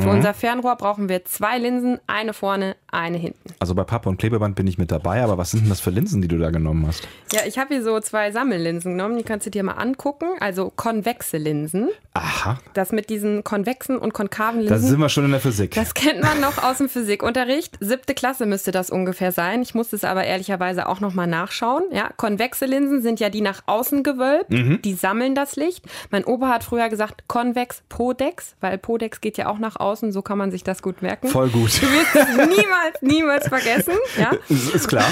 Für 0.00 0.10
unser 0.10 0.34
Fernrohr 0.34 0.76
brauchen 0.76 1.08
wir 1.08 1.24
zwei 1.24 1.56
Linsen, 1.56 1.98
eine 2.06 2.34
vorne, 2.34 2.76
eine 2.90 3.16
hinten. 3.16 3.54
Also 3.58 3.74
bei 3.74 3.84
Pappe 3.84 4.10
und 4.10 4.18
Klebeband 4.18 4.54
bin 4.54 4.66
ich 4.66 4.76
mit 4.76 4.90
dabei, 4.90 5.22
aber 5.22 5.38
was 5.38 5.52
sind 5.52 5.62
denn 5.62 5.70
das 5.70 5.80
für 5.80 5.90
Linsen, 5.90 6.20
die 6.20 6.28
du 6.28 6.36
da 6.36 6.50
genommen 6.50 6.86
hast? 6.86 7.08
Ja, 7.32 7.40
ich 7.46 7.58
habe 7.58 7.74
hier 7.74 7.82
so 7.82 7.98
zwei 8.00 8.17
zwei 8.18 8.32
Sammellinsen 8.32 8.96
genommen, 8.96 9.16
die 9.16 9.22
kannst 9.22 9.46
du 9.46 9.50
dir 9.50 9.62
mal 9.62 9.74
angucken. 9.74 10.26
Also 10.40 10.72
konvexe 10.74 11.36
Linsen. 11.36 11.88
Aha. 12.14 12.58
Das 12.74 12.90
mit 12.90 13.10
diesen 13.10 13.44
konvexen 13.44 13.96
und 13.96 14.12
konkaven 14.12 14.62
Linsen. 14.62 14.74
Da 14.74 14.80
sind 14.80 14.98
wir 14.98 15.08
schon 15.08 15.26
in 15.26 15.30
der 15.30 15.38
Physik. 15.38 15.76
Das 15.76 15.94
kennt 15.94 16.20
man 16.20 16.40
noch 16.40 16.60
aus 16.64 16.78
dem 16.78 16.88
Physikunterricht. 16.88 17.76
Siebte 17.78 18.14
Klasse 18.14 18.44
müsste 18.44 18.72
das 18.72 18.90
ungefähr 18.90 19.30
sein. 19.30 19.62
Ich 19.62 19.72
musste 19.76 19.94
es 19.94 20.02
aber 20.02 20.24
ehrlicherweise 20.24 20.88
auch 20.88 20.98
nochmal 20.98 21.28
nachschauen. 21.28 21.84
Ja, 21.92 22.10
konvexe 22.16 22.66
Linsen 22.66 23.02
sind 23.02 23.20
ja 23.20 23.30
die 23.30 23.40
nach 23.40 23.62
außen 23.66 24.02
gewölbt. 24.02 24.50
Mhm. 24.50 24.82
Die 24.82 24.94
sammeln 24.94 25.36
das 25.36 25.54
Licht. 25.54 25.84
Mein 26.10 26.24
Opa 26.24 26.48
hat 26.48 26.64
früher 26.64 26.88
gesagt 26.88 27.28
konvex 27.28 27.84
Podex, 27.88 28.56
weil 28.60 28.78
Podex 28.78 29.20
geht 29.20 29.38
ja 29.38 29.46
auch 29.46 29.60
nach 29.60 29.76
außen. 29.76 30.10
So 30.10 30.22
kann 30.22 30.38
man 30.38 30.50
sich 30.50 30.64
das 30.64 30.82
gut 30.82 31.02
merken. 31.02 31.28
Voll 31.28 31.50
gut. 31.50 31.80
Du 31.80 31.86
wirst 31.86 32.16
es 32.16 32.36
niemals, 32.36 33.00
niemals 33.00 33.46
vergessen. 33.46 33.94
Ja? 34.18 34.32
Ist 34.48 34.88
klar. 34.88 35.06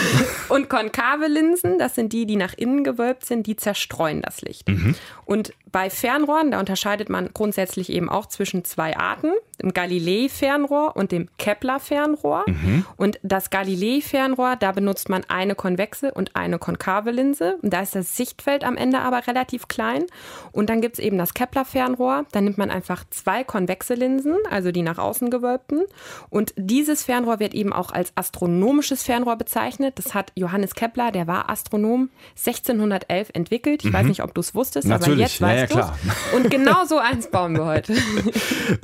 Und 0.49 0.69
konkave 0.69 1.29
Linsen, 1.29 1.79
das 1.79 1.95
sind 1.95 2.13
die, 2.13 2.27
die 2.27 2.35
nach 2.35 2.55
innen 2.55 2.83
gewölbt 2.83 2.96
gewölbt 2.97 3.25
sind, 3.25 3.47
die 3.47 3.57
zerstreuen 3.57 4.23
das 4.23 4.41
Licht. 4.41 4.69
Mhm. 4.69 4.95
Und 5.25 5.53
bei 5.77 5.91
Fernrohren, 5.91 6.53
da 6.53 6.59
unterscheidet 6.59 7.11
man 7.11 7.29
grundsätzlich 7.35 7.93
eben 7.93 8.09
auch 8.09 8.25
zwischen 8.25 8.65
zwei 8.65 8.97
Arten, 8.97 9.31
dem 9.61 9.75
Galilei-Fernrohr 9.75 10.97
und 10.97 11.13
dem 11.13 11.29
Kepler-Fernrohr. 11.37 12.45
Mhm. 12.47 12.87
Und 12.97 13.21
das 13.23 13.51
Galilei-Fernrohr, 13.51 14.57
da 14.57 14.73
benutzt 14.73 15.11
man 15.11 15.25
eine 15.29 15.55
konvexe 15.55 16.15
und 16.15 16.35
eine 16.35 16.59
konkave 16.59 17.11
Linse. 17.11 17.59
Und 17.61 17.75
da 17.75 17.83
ist 17.83 17.95
das 17.95 18.17
Sichtfeld 18.17 18.65
am 18.65 18.79
Ende 18.79 19.01
aber 19.01 19.27
relativ 19.27 19.69
klein. 19.69 20.07
Und 20.51 20.71
dann 20.71 20.81
gibt 20.81 20.99
es 20.99 21.05
eben 21.05 21.19
das 21.19 21.35
Kepler-Fernrohr. 21.35 22.25
Da 22.33 22.41
nimmt 22.41 22.57
man 22.57 22.71
einfach 22.71 23.05
zwei 23.11 23.45
konvexe 23.45 23.93
Linsen, 23.93 24.37
also 24.51 24.73
die 24.73 24.83
nach 24.83 24.97
außen 24.97 25.29
gewölbten. 25.29 25.83
Und 26.31 26.55
dieses 26.57 27.05
Fernrohr 27.05 27.39
wird 27.39 27.53
eben 27.53 27.75
auch 27.75 27.93
als 27.93 28.13
astronomisches 28.15 29.03
Fernrohr 29.03 29.37
bezeichnet. 29.37 29.99
Das 29.99 30.15
hat 30.15 30.33
Johannes 30.37 30.75
Kepler, 30.75 31.13
der 31.13 31.27
war 31.27 31.51
Astronom, 31.51 32.09
1611 32.31 33.29
entwickelt. 33.35 33.85
Ich 33.85 33.91
mhm. 33.91 33.95
weiß 33.95 34.07
nicht, 34.07 34.23
ob 34.23 34.33
du 34.33 34.41
es 34.41 34.55
wusstest, 34.55 34.89
Natürlich. 34.89 35.13
aber 35.13 35.21
jetzt 35.21 35.41
weißt 35.43 35.61
ja, 35.61 35.66
ja, 35.75 35.95
du 36.31 36.37
Und 36.37 36.51
genau 36.51 36.85
so 36.87 36.99
eins 36.99 37.29
bauen 37.31 37.57
wir 37.57 37.67
heute. 37.67 37.95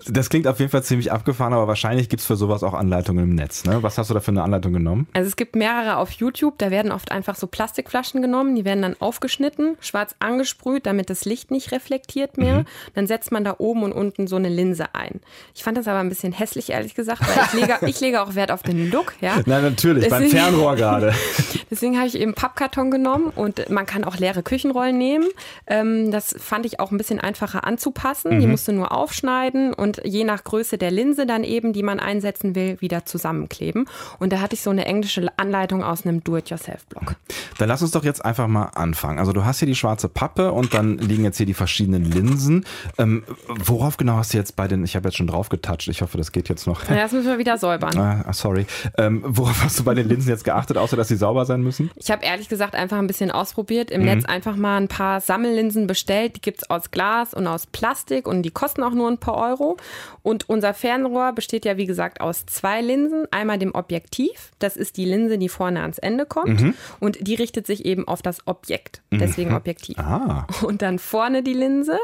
Das 0.08 0.28
klingt 0.28 0.46
auf 0.46 0.58
jeden 0.58 0.70
Fall 0.70 0.82
ziemlich 0.82 1.10
abgefahren, 1.12 1.52
aber 1.52 1.68
wahrscheinlich 1.68 2.08
gibt 2.08 2.20
es 2.20 2.26
für 2.26 2.36
sowas 2.36 2.62
auch 2.62 2.74
Anleitungen 2.74 3.24
im 3.24 3.34
Netz. 3.34 3.64
Ne? 3.64 3.82
Was 3.82 3.98
hast 3.98 4.10
du 4.10 4.14
da 4.14 4.20
für 4.20 4.30
eine 4.30 4.42
Anleitung 4.42 4.72
genommen? 4.72 5.06
Also 5.12 5.28
es 5.28 5.36
gibt 5.36 5.56
mehrere 5.56 5.96
auf 5.96 6.10
YouTube. 6.12 6.58
Da 6.58 6.70
werden 6.70 6.92
oft 6.92 7.10
einfach 7.10 7.34
so 7.36 7.46
Plastikflaschen 7.46 8.22
genommen. 8.22 8.54
Die 8.54 8.64
werden 8.64 8.82
dann 8.82 8.96
aufgeschnitten, 9.00 9.76
schwarz 9.80 10.14
angesprüht, 10.18 10.86
damit 10.86 11.10
das 11.10 11.24
Licht 11.24 11.50
nicht 11.50 11.72
reflektiert 11.72 12.38
mehr. 12.38 12.60
Mhm. 12.60 12.64
Dann 12.94 13.06
setzt 13.06 13.32
man 13.32 13.44
da 13.44 13.56
oben 13.58 13.82
und 13.82 13.92
unten 13.92 14.26
so 14.26 14.36
eine 14.36 14.48
Linse 14.48 14.94
ein. 14.94 15.20
Ich 15.54 15.62
fand 15.62 15.76
das 15.76 15.88
aber 15.88 16.00
ein 16.00 16.08
bisschen 16.08 16.32
hässlich, 16.32 16.70
ehrlich 16.70 16.94
gesagt, 16.94 17.20
weil 17.20 17.44
ich 17.46 17.52
lege, 17.52 17.78
ich 17.86 18.00
lege 18.00 18.22
auch 18.22 18.34
Wert 18.34 18.50
auf 18.50 18.62
den 18.62 18.90
Look. 18.90 19.14
Ja? 19.20 19.40
Nein, 19.46 19.62
natürlich, 19.62 20.04
Deswegen, 20.04 20.30
beim 20.30 20.30
Fernrohr 20.30 20.76
gerade. 20.76 21.14
Deswegen 21.72 21.96
habe 21.96 22.06
ich 22.06 22.18
eben 22.18 22.34
Pappkarton 22.34 22.90
genommen 22.90 23.32
und 23.34 23.70
man 23.70 23.86
kann 23.86 24.04
auch 24.04 24.18
leere 24.18 24.42
Küchenrollen 24.42 24.98
nehmen. 24.98 25.26
Ähm, 25.66 26.10
das 26.10 26.34
fand 26.38 26.66
ich 26.66 26.80
auch 26.80 26.90
ein 26.90 26.98
bisschen 26.98 27.18
einfacher 27.18 27.66
anzupassen. 27.66 28.34
Mhm. 28.34 28.40
Die 28.40 28.46
musste 28.46 28.74
nur 28.74 28.92
aufschneiden 28.92 29.72
und 29.72 30.02
je 30.04 30.24
nach 30.24 30.44
Größe 30.44 30.76
der 30.76 30.90
Linse 30.90 31.24
dann 31.24 31.44
eben, 31.44 31.72
die 31.72 31.82
man 31.82 31.98
einsetzen 31.98 32.54
will, 32.54 32.78
wieder 32.82 33.06
zusammenkleben. 33.06 33.86
Und 34.18 34.34
da 34.34 34.40
hatte 34.40 34.54
ich 34.54 34.60
so 34.60 34.68
eine 34.68 34.84
englische 34.84 35.26
Anleitung 35.38 35.82
aus 35.82 36.04
einem 36.04 36.22
Do-it-yourself-Blog. 36.22 37.16
Dann 37.56 37.68
lass 37.68 37.80
uns 37.80 37.92
doch 37.92 38.04
jetzt 38.04 38.22
einfach 38.22 38.48
mal 38.48 38.66
anfangen. 38.74 39.18
Also 39.18 39.32
du 39.32 39.46
hast 39.46 39.60
hier 39.60 39.68
die 39.68 39.74
schwarze 39.74 40.10
Pappe 40.10 40.52
und 40.52 40.74
dann 40.74 40.98
liegen 40.98 41.24
jetzt 41.24 41.38
hier 41.38 41.46
die 41.46 41.54
verschiedenen 41.54 42.04
Linsen. 42.04 42.66
Ähm, 42.98 43.24
worauf 43.48 43.96
genau 43.96 44.16
hast 44.16 44.34
du 44.34 44.36
jetzt 44.36 44.56
bei 44.56 44.68
den, 44.68 44.84
ich 44.84 44.94
habe 44.94 45.08
jetzt 45.08 45.16
schon 45.16 45.26
drauf 45.26 45.48
getatscht, 45.48 45.88
ich 45.88 46.02
hoffe, 46.02 46.18
das 46.18 46.32
geht 46.32 46.50
jetzt 46.50 46.66
noch. 46.66 46.86
Ja, 46.90 46.96
das 46.96 47.12
müssen 47.12 47.28
wir 47.28 47.38
wieder 47.38 47.56
säubern. 47.56 47.96
Ah, 47.98 48.30
sorry. 48.34 48.66
Ähm, 48.98 49.22
worauf 49.24 49.64
hast 49.64 49.78
du 49.78 49.84
bei 49.84 49.94
den 49.94 50.06
Linsen 50.06 50.28
jetzt 50.28 50.44
geachtet, 50.44 50.76
außer 50.76 50.98
dass 50.98 51.08
sie 51.08 51.16
sauber 51.16 51.46
sein 51.46 51.61
müssen? 51.62 51.90
Ich 51.96 52.10
habe 52.10 52.24
ehrlich 52.24 52.48
gesagt 52.48 52.74
einfach 52.74 52.98
ein 52.98 53.06
bisschen 53.06 53.30
ausprobiert, 53.30 53.90
im 53.90 54.00
mhm. 54.00 54.06
Netz 54.06 54.24
einfach 54.24 54.56
mal 54.56 54.76
ein 54.76 54.88
paar 54.88 55.20
Sammellinsen 55.20 55.86
bestellt. 55.86 56.36
Die 56.36 56.40
gibt 56.40 56.62
es 56.62 56.70
aus 56.70 56.90
Glas 56.90 57.34
und 57.34 57.46
aus 57.46 57.66
Plastik 57.66 58.26
und 58.26 58.42
die 58.42 58.50
kosten 58.50 58.82
auch 58.82 58.92
nur 58.92 59.08
ein 59.08 59.18
paar 59.18 59.36
Euro. 59.36 59.76
Und 60.22 60.48
unser 60.48 60.74
Fernrohr 60.74 61.32
besteht 61.32 61.64
ja, 61.64 61.76
wie 61.76 61.86
gesagt, 61.86 62.20
aus 62.20 62.46
zwei 62.46 62.80
Linsen. 62.80 63.26
Einmal 63.30 63.58
dem 63.58 63.74
Objektiv, 63.74 64.50
das 64.58 64.76
ist 64.76 64.96
die 64.96 65.04
Linse, 65.04 65.38
die 65.38 65.48
vorne 65.48 65.80
ans 65.80 65.98
Ende 65.98 66.26
kommt. 66.26 66.60
Mhm. 66.60 66.74
Und 67.00 67.26
die 67.26 67.34
richtet 67.34 67.66
sich 67.66 67.84
eben 67.84 68.06
auf 68.06 68.22
das 68.22 68.46
Objekt, 68.46 69.02
deswegen 69.10 69.50
mhm. 69.50 69.56
Objektiv. 69.56 69.98
Ah. 69.98 70.46
Und 70.62 70.82
dann 70.82 70.98
vorne 70.98 71.42
die 71.42 71.54
Linse, 71.54 71.98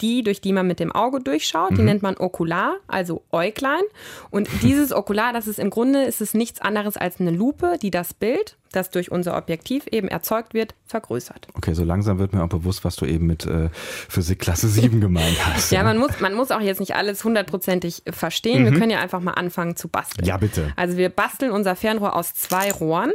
die, 0.00 0.22
durch 0.22 0.40
die 0.40 0.52
man 0.52 0.66
mit 0.66 0.80
dem 0.80 0.92
Auge 0.92 1.20
durchschaut, 1.20 1.70
die 1.70 1.80
mhm. 1.80 1.84
nennt 1.84 2.02
man 2.02 2.16
Okular, 2.18 2.76
also 2.86 3.22
Äuglein. 3.32 3.82
Und 4.30 4.48
dieses 4.62 4.92
Okular, 4.92 5.32
das 5.32 5.46
ist 5.46 5.58
im 5.58 5.70
Grunde, 5.70 6.02
ist 6.02 6.20
es 6.20 6.34
nichts 6.34 6.60
anderes 6.60 6.96
als 6.96 7.20
eine 7.20 7.30
Lupe, 7.30 7.78
die 7.80 7.90
das 7.90 8.14
Bild 8.14 8.56
das 8.72 8.90
durch 8.90 9.10
unser 9.10 9.36
Objektiv 9.36 9.86
eben 9.90 10.08
erzeugt 10.08 10.54
wird, 10.54 10.74
vergrößert. 10.86 11.48
Okay, 11.54 11.74
so 11.74 11.84
langsam 11.84 12.18
wird 12.18 12.32
mir 12.32 12.42
auch 12.42 12.48
bewusst, 12.48 12.84
was 12.84 12.96
du 12.96 13.06
eben 13.06 13.26
mit 13.26 13.46
äh, 13.46 13.68
Physik 14.08 14.38
Klasse 14.38 14.68
7 14.68 15.00
gemeint 15.00 15.36
hast. 15.44 15.70
ja, 15.72 15.82
man 15.82 15.98
muss, 15.98 16.20
man 16.20 16.34
muss 16.34 16.50
auch 16.50 16.60
jetzt 16.60 16.80
nicht 16.80 16.94
alles 16.94 17.24
hundertprozentig 17.24 18.02
verstehen. 18.10 18.62
Mhm. 18.62 18.72
Wir 18.72 18.78
können 18.78 18.90
ja 18.90 19.00
einfach 19.00 19.20
mal 19.20 19.32
anfangen 19.32 19.76
zu 19.76 19.88
basteln. 19.88 20.26
Ja, 20.26 20.36
bitte. 20.36 20.72
Also 20.76 20.96
wir 20.96 21.08
basteln 21.08 21.50
unser 21.50 21.76
Fernrohr 21.76 22.14
aus 22.14 22.34
zwei 22.34 22.70
Rohren. 22.70 23.12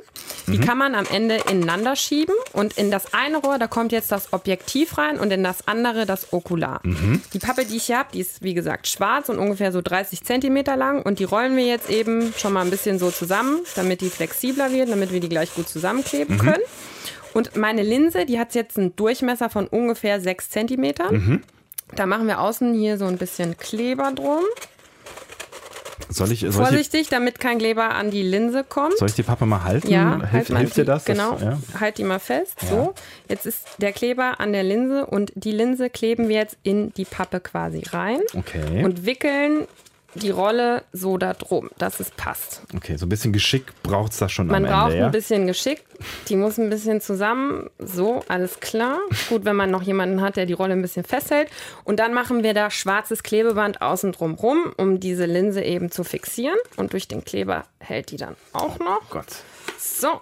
Die 0.47 0.57
mhm. 0.57 0.61
kann 0.61 0.77
man 0.77 0.95
am 0.95 1.05
Ende 1.11 1.37
ineinander 1.49 1.95
schieben 1.95 2.35
und 2.53 2.77
in 2.77 2.91
das 2.91 3.13
eine 3.13 3.37
Rohr, 3.37 3.57
da 3.57 3.67
kommt 3.67 3.91
jetzt 3.91 4.11
das 4.11 4.33
Objektiv 4.33 4.97
rein 4.97 5.19
und 5.19 5.31
in 5.31 5.43
das 5.43 5.67
andere 5.67 6.05
das 6.05 6.33
Okular. 6.33 6.81
Mhm. 6.83 7.21
Die 7.33 7.39
Pappe, 7.39 7.65
die 7.65 7.77
ich 7.77 7.83
hier 7.83 7.99
habe, 7.99 8.09
die 8.13 8.19
ist 8.19 8.43
wie 8.43 8.53
gesagt 8.53 8.87
schwarz 8.87 9.29
und 9.29 9.39
ungefähr 9.39 9.71
so 9.71 9.81
30 9.81 10.23
Zentimeter 10.23 10.75
lang 10.75 11.01
und 11.01 11.19
die 11.19 11.23
rollen 11.23 11.55
wir 11.55 11.65
jetzt 11.65 11.89
eben 11.89 12.33
schon 12.37 12.53
mal 12.53 12.63
ein 12.63 12.69
bisschen 12.69 12.99
so 12.99 13.11
zusammen, 13.11 13.59
damit 13.75 14.01
die 14.01 14.09
flexibler 14.09 14.71
wird, 14.71 14.89
damit 14.89 15.11
wir 15.11 15.19
die 15.19 15.29
gleich 15.29 15.50
gut 15.55 15.67
zusammenkleben 15.69 16.35
mhm. 16.35 16.39
können. 16.39 16.63
Und 17.33 17.55
meine 17.55 17.81
Linse, 17.83 18.25
die 18.25 18.39
hat 18.39 18.55
jetzt 18.55 18.77
einen 18.77 18.95
Durchmesser 18.95 19.49
von 19.49 19.67
ungefähr 19.67 20.19
6 20.19 20.49
cm. 20.49 20.93
Mhm. 21.09 21.41
Da 21.95 22.05
machen 22.05 22.27
wir 22.27 22.39
außen 22.39 22.73
hier 22.73 22.97
so 22.97 23.05
ein 23.05 23.17
bisschen 23.17 23.57
Kleber 23.57 24.11
drum. 24.11 24.43
Soll 26.09 26.31
ich, 26.31 26.41
soll, 26.41 26.49
ich, 26.49 26.55
Vorsichtig, 26.55 27.07
damit 27.07 27.39
kein 27.39 27.57
Kleber 27.57 27.91
an 27.95 28.11
die 28.11 28.21
Linse 28.21 28.65
kommt. 28.65 28.97
soll 28.97 29.07
ich 29.07 29.15
die 29.15 29.23
Pappe 29.23 29.45
mal 29.45 29.63
halten? 29.63 29.89
Ja, 29.89 30.19
Hilf, 30.29 30.49
halt 30.49 30.57
hilft 30.57 30.77
dir 30.77 30.83
das? 30.85 31.05
Genau, 31.05 31.31
Das, 31.33 31.41
ja? 31.41 31.59
halt 31.79 31.97
die 31.97 32.03
mal 32.03 32.19
fest. 32.19 32.55
So, 32.69 32.93
jetzt 33.29 33.45
ist 33.45 33.65
der 33.77 33.93
Kleber 33.93 34.39
an 34.41 34.51
der 34.51 34.63
Linse 34.63 35.05
und 35.05 35.31
die 35.35 35.51
Linse 35.51 35.89
kleben 35.89 36.27
wir 36.27 36.35
jetzt 36.35 36.57
in 36.63 36.91
die 36.93 37.05
Pappe 37.05 37.39
quasi 37.39 37.83
rein 37.91 38.19
Okay. 38.35 38.83
und 38.83 39.05
wickeln 39.05 39.67
die 40.13 40.29
Rolle 40.29 40.83
so 40.91 41.17
da 41.17 41.33
drum, 41.33 41.69
dass 41.77 41.99
es 41.99 42.11
passt. 42.11 42.61
okay, 42.75 42.97
so 42.97 43.05
ein 43.05 43.09
bisschen 43.09 43.31
Geschick 43.33 43.71
braucht 43.83 44.11
es 44.11 44.17
da 44.17 44.27
schon 44.29 44.47
Man 44.47 44.65
am 44.65 44.71
braucht 44.71 44.91
Ende, 44.91 44.99
ja? 44.99 45.05
ein 45.05 45.11
bisschen 45.11 45.47
Geschick. 45.47 45.83
Die 46.27 46.35
muss 46.35 46.57
ein 46.57 46.69
bisschen 46.69 47.01
zusammen. 47.01 47.69
So, 47.79 48.23
alles 48.27 48.59
klar. 48.59 48.99
Gut, 49.29 49.45
wenn 49.45 49.55
man 49.55 49.71
noch 49.71 49.83
jemanden 49.83 50.21
hat, 50.21 50.35
der 50.35 50.45
die 50.45 50.53
Rolle 50.53 50.73
ein 50.73 50.81
bisschen 50.81 51.03
festhält. 51.03 51.49
Und 51.83 51.99
dann 51.99 52.13
machen 52.13 52.43
wir 52.43 52.53
da 52.53 52.69
schwarzes 52.69 53.23
Klebeband 53.23 53.81
außen 53.81 54.11
drum 54.11 54.33
rum, 54.33 54.73
um 54.77 54.99
diese 54.99 55.25
Linse 55.25 55.61
eben 55.61 55.91
zu 55.91 56.03
fixieren. 56.03 56.57
Und 56.75 56.93
durch 56.93 57.07
den 57.07 57.23
Kleber 57.23 57.65
hält 57.79 58.11
die 58.11 58.17
dann 58.17 58.35
auch 58.53 58.79
noch. 58.79 59.09
Gott. 59.09 59.27
So, 59.79 60.21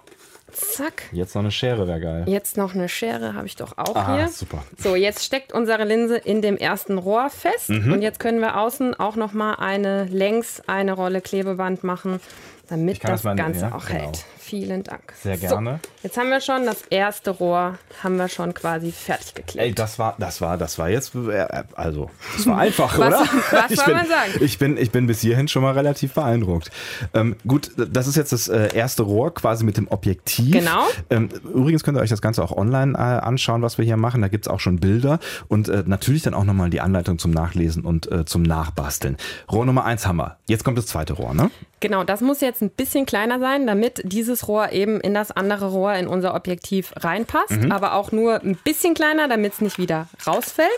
zack. 0.52 1.02
Jetzt 1.12 1.34
noch 1.34 1.42
eine 1.42 1.50
Schere 1.50 1.86
wäre 1.86 2.00
geil. 2.00 2.24
Jetzt 2.26 2.56
noch 2.56 2.74
eine 2.74 2.88
Schere 2.88 3.34
habe 3.34 3.46
ich 3.46 3.56
doch 3.56 3.76
auch 3.78 3.96
Ah, 3.96 4.16
hier. 4.16 4.28
super. 4.28 4.62
So, 4.78 4.96
jetzt 4.96 5.24
steckt 5.24 5.52
unsere 5.52 5.84
Linse 5.84 6.16
in 6.16 6.42
dem 6.42 6.56
ersten 6.56 6.98
Rohr 6.98 7.30
fest. 7.30 7.70
Mhm. 7.70 7.92
Und 7.92 8.02
jetzt 8.02 8.20
können 8.20 8.40
wir 8.40 8.58
außen 8.58 8.98
auch 8.98 9.16
noch 9.16 9.32
mal 9.32 9.54
eine 9.54 10.04
längs 10.04 10.62
eine 10.66 10.92
Rolle 10.92 11.20
Klebeband 11.20 11.84
machen, 11.84 12.20
damit 12.68 13.02
das 13.04 13.22
das 13.22 13.36
Ganze 13.36 13.66
ja, 13.66 13.74
auch 13.74 13.86
genau. 13.86 14.00
hält. 14.00 14.24
Vielen 14.50 14.82
Dank. 14.82 15.12
Sehr 15.22 15.36
gerne. 15.36 15.78
So, 15.82 15.88
jetzt 16.08 16.16
haben 16.18 16.28
wir 16.28 16.40
schon 16.40 16.66
das 16.66 16.82
erste 16.90 17.30
Rohr, 17.30 17.78
haben 18.02 18.16
wir 18.16 18.28
schon 18.28 18.52
quasi 18.52 18.90
fertig 18.90 19.34
geklebt. 19.34 19.64
Ey, 19.64 19.72
das 19.72 19.96
war, 20.00 20.16
das 20.18 20.40
war, 20.40 20.58
das 20.58 20.76
war 20.76 20.88
jetzt, 20.90 21.14
äh, 21.14 21.46
also, 21.74 22.10
das 22.36 22.46
war 22.48 22.58
einfach, 22.58 22.98
Was- 22.98 23.06
oder? 23.06 23.28
was 23.52 23.70
ich 23.70 23.76
soll 23.76 23.86
bin, 23.86 23.94
man 23.94 24.08
sagen? 24.08 24.32
Ich 24.40 24.58
bin, 24.58 24.76
ich 24.76 24.90
bin 24.90 25.06
bis 25.06 25.20
hierhin 25.20 25.46
schon 25.46 25.62
mal 25.62 25.72
relativ 25.74 26.14
beeindruckt. 26.14 26.72
Ähm, 27.14 27.36
gut, 27.46 27.70
das 27.76 28.08
ist 28.08 28.16
jetzt 28.16 28.32
das 28.32 28.48
äh, 28.48 28.74
erste 28.74 29.04
Rohr 29.04 29.32
quasi 29.32 29.64
mit 29.64 29.76
dem 29.76 29.86
Objektiv. 29.86 30.50
Genau. 30.50 30.84
Ähm, 31.10 31.28
übrigens 31.44 31.84
könnt 31.84 31.96
ihr 31.96 32.00
euch 32.00 32.10
das 32.10 32.20
Ganze 32.22 32.42
auch 32.42 32.50
online 32.50 32.94
äh, 32.94 33.00
anschauen, 33.00 33.62
was 33.62 33.78
wir 33.78 33.84
hier 33.84 33.96
machen. 33.96 34.20
Da 34.20 34.26
gibt's 34.26 34.48
auch 34.48 34.58
schon 34.58 34.80
Bilder 34.80 35.20
und 35.46 35.68
äh, 35.68 35.84
natürlich 35.86 36.22
dann 36.22 36.34
auch 36.34 36.42
nochmal 36.44 36.70
die 36.70 36.80
Anleitung 36.80 37.20
zum 37.20 37.30
Nachlesen 37.30 37.84
und 37.84 38.10
äh, 38.10 38.24
zum 38.24 38.42
Nachbasteln. 38.42 39.16
Rohr 39.52 39.64
Nummer 39.64 39.84
eins 39.84 40.06
haben 40.08 40.16
wir. 40.16 40.38
Jetzt 40.48 40.64
kommt 40.64 40.76
das 40.76 40.86
zweite 40.86 41.12
Rohr, 41.12 41.34
ne? 41.34 41.52
Genau, 41.78 42.04
das 42.04 42.20
muss 42.20 42.40
jetzt 42.42 42.60
ein 42.60 42.68
bisschen 42.70 43.06
kleiner 43.06 43.38
sein, 43.38 43.66
damit 43.66 44.02
dieses 44.04 44.39
Rohr 44.48 44.72
eben 44.72 45.00
in 45.00 45.14
das 45.14 45.30
andere 45.30 45.68
Rohr 45.68 45.94
in 45.94 46.06
unser 46.06 46.34
Objektiv 46.34 46.92
reinpasst. 46.96 47.50
Mhm. 47.62 47.72
Aber 47.72 47.94
auch 47.94 48.12
nur 48.12 48.42
ein 48.42 48.56
bisschen 48.56 48.94
kleiner, 48.94 49.28
damit 49.28 49.54
es 49.54 49.60
nicht 49.60 49.78
wieder 49.78 50.08
rausfällt, 50.26 50.68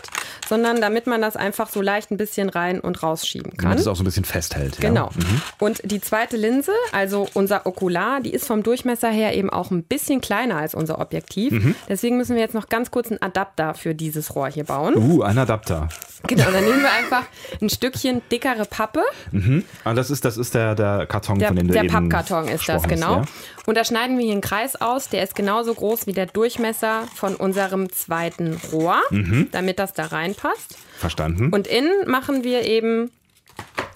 sondern 0.47 0.81
damit 0.81 1.07
man 1.07 1.21
das 1.21 1.35
einfach 1.35 1.69
so 1.69 1.81
leicht 1.81 2.11
ein 2.11 2.17
bisschen 2.17 2.49
rein 2.49 2.79
und 2.79 3.03
rausschieben 3.03 3.57
kann. 3.57 3.69
Damit 3.69 3.79
es 3.79 3.87
auch 3.87 3.95
so 3.95 4.03
ein 4.03 4.05
bisschen 4.05 4.25
festhält. 4.25 4.77
Genau. 4.79 5.09
Ja? 5.15 5.27
Mhm. 5.27 5.41
Und 5.59 5.91
die 5.91 6.01
zweite 6.01 6.37
Linse, 6.37 6.71
also 6.91 7.27
unser 7.33 7.65
Okular, 7.65 8.21
die 8.21 8.33
ist 8.33 8.45
vom 8.45 8.63
Durchmesser 8.63 9.09
her 9.09 9.35
eben 9.35 9.49
auch 9.49 9.71
ein 9.71 9.83
bisschen 9.83 10.21
kleiner 10.21 10.57
als 10.57 10.75
unser 10.75 10.99
Objektiv. 10.99 11.51
Mhm. 11.53 11.75
Deswegen 11.87 12.17
müssen 12.17 12.35
wir 12.35 12.41
jetzt 12.41 12.55
noch 12.55 12.69
ganz 12.69 12.91
kurz 12.91 13.09
einen 13.09 13.21
Adapter 13.21 13.73
für 13.73 13.95
dieses 13.95 14.35
Rohr 14.35 14.49
hier 14.49 14.63
bauen. 14.63 14.95
Uh, 14.95 15.23
ein 15.23 15.37
Adapter. 15.37 15.89
Genau, 16.27 16.45
dann 16.51 16.63
nehmen 16.63 16.81
wir 16.81 16.91
einfach 16.91 17.23
ein 17.61 17.69
Stückchen 17.69 18.21
dickere 18.31 18.65
Pappe. 18.65 19.01
Ah, 19.83 19.93
das 19.93 20.09
ist, 20.09 20.23
das 20.23 20.37
ist 20.37 20.55
der, 20.55 20.73
der 20.73 21.05
Karton, 21.05 21.37
Der, 21.37 21.49
von 21.49 21.57
dem 21.57 21.67
du 21.67 21.73
der 21.73 21.83
Pappkarton 21.83 22.47
ist 22.47 22.67
das, 22.69 22.83
genau. 22.83 23.17
ja? 23.17 23.23
Und 23.65 23.75
da 23.77 23.83
schneiden 23.83 24.17
wir 24.17 24.23
hier 24.25 24.33
einen 24.33 24.41
Kreis 24.41 24.75
aus, 24.79 25.09
der 25.09 25.23
ist 25.23 25.35
genauso 25.35 25.73
groß 25.73 26.05
wie 26.07 26.13
der 26.13 26.25
Durchmesser 26.25 27.07
von 27.15 27.35
unserem 27.35 27.91
zweiten 27.91 28.59
Rohr, 28.71 28.97
Mhm. 29.09 29.49
damit 29.51 29.79
das 29.79 29.93
da 29.93 30.05
reinpasst. 30.05 30.77
Verstanden. 30.97 31.51
Und 31.53 31.67
innen 31.67 32.07
machen 32.07 32.43
wir 32.43 32.63
eben 32.63 33.11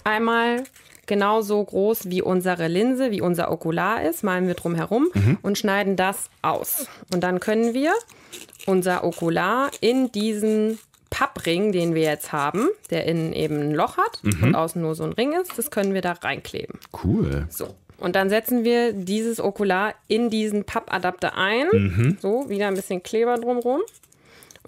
einmal 0.04 0.64
genauso 1.06 1.62
groß 1.64 2.10
wie 2.10 2.20
unsere 2.22 2.68
Linse, 2.68 3.10
wie 3.10 3.20
unser 3.20 3.50
Okular 3.50 4.02
ist, 4.02 4.22
malen 4.24 4.46
wir 4.46 4.54
drum 4.54 4.74
herum 4.74 5.08
und 5.42 5.56
schneiden 5.56 5.96
das 5.96 6.28
aus. 6.42 6.86
Und 7.12 7.22
dann 7.22 7.40
können 7.40 7.72
wir 7.72 7.92
unser 8.66 9.04
Okular 9.04 9.70
in 9.80 10.12
diesen 10.12 10.78
Pappring, 11.10 11.72
den 11.72 11.94
wir 11.94 12.02
jetzt 12.02 12.32
haben, 12.32 12.68
der 12.90 13.06
innen 13.06 13.32
eben 13.32 13.58
ein 13.60 13.74
Loch 13.74 13.96
hat 13.96 14.20
und 14.42 14.54
außen 14.54 14.80
nur 14.82 14.94
so 14.94 15.04
ein 15.04 15.12
Ring 15.12 15.32
ist, 15.32 15.56
das 15.56 15.70
können 15.70 15.94
wir 15.94 16.02
da 16.02 16.12
reinkleben. 16.12 16.78
cool. 17.02 17.46
So. 17.48 17.74
Und 17.98 18.14
dann 18.14 18.30
setzen 18.30 18.64
wir 18.64 18.92
dieses 18.92 19.40
Okular 19.40 19.94
in 20.06 20.30
diesen 20.30 20.64
Pappadapter 20.64 21.36
ein. 21.36 22.16
So, 22.22 22.48
wieder 22.48 22.68
ein 22.68 22.74
bisschen 22.74 23.02
Kleber 23.02 23.36
drumrum. 23.36 23.80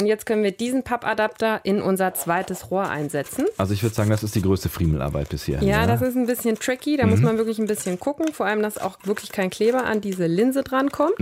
Und 0.01 0.07
jetzt 0.07 0.25
können 0.25 0.43
wir 0.43 0.53
diesen 0.53 0.83
Pappadapter 0.83 1.61
in 1.63 1.83
unser 1.83 2.15
zweites 2.15 2.71
Rohr 2.71 2.89
einsetzen. 2.89 3.47
Also 3.59 3.75
ich 3.75 3.83
würde 3.83 3.95
sagen, 3.95 4.09
das 4.09 4.23
ist 4.23 4.35
die 4.35 4.41
größte 4.41 4.71
Friemelarbeit 4.71 5.29
bisher. 5.29 5.63
Ja, 5.63 5.87
das 5.87 6.01
ist 6.01 6.17
ein 6.17 6.27
bisschen 6.27 6.59
tricky. 6.59 6.97
Da 6.97 7.07
muss 7.07 7.21
man 7.21 7.37
wirklich 7.37 7.59
ein 7.59 7.67
bisschen 7.67 8.01
gucken. 8.01 8.33
Vor 8.33 8.47
allem, 8.47 8.63
dass 8.63 8.79
auch 8.79 8.99
wirklich 9.05 9.31
kein 9.31 9.51
Kleber 9.51 9.85
an 9.85 10.01
diese 10.01 10.27
Linse 10.27 10.63
drankommt. 10.63 11.17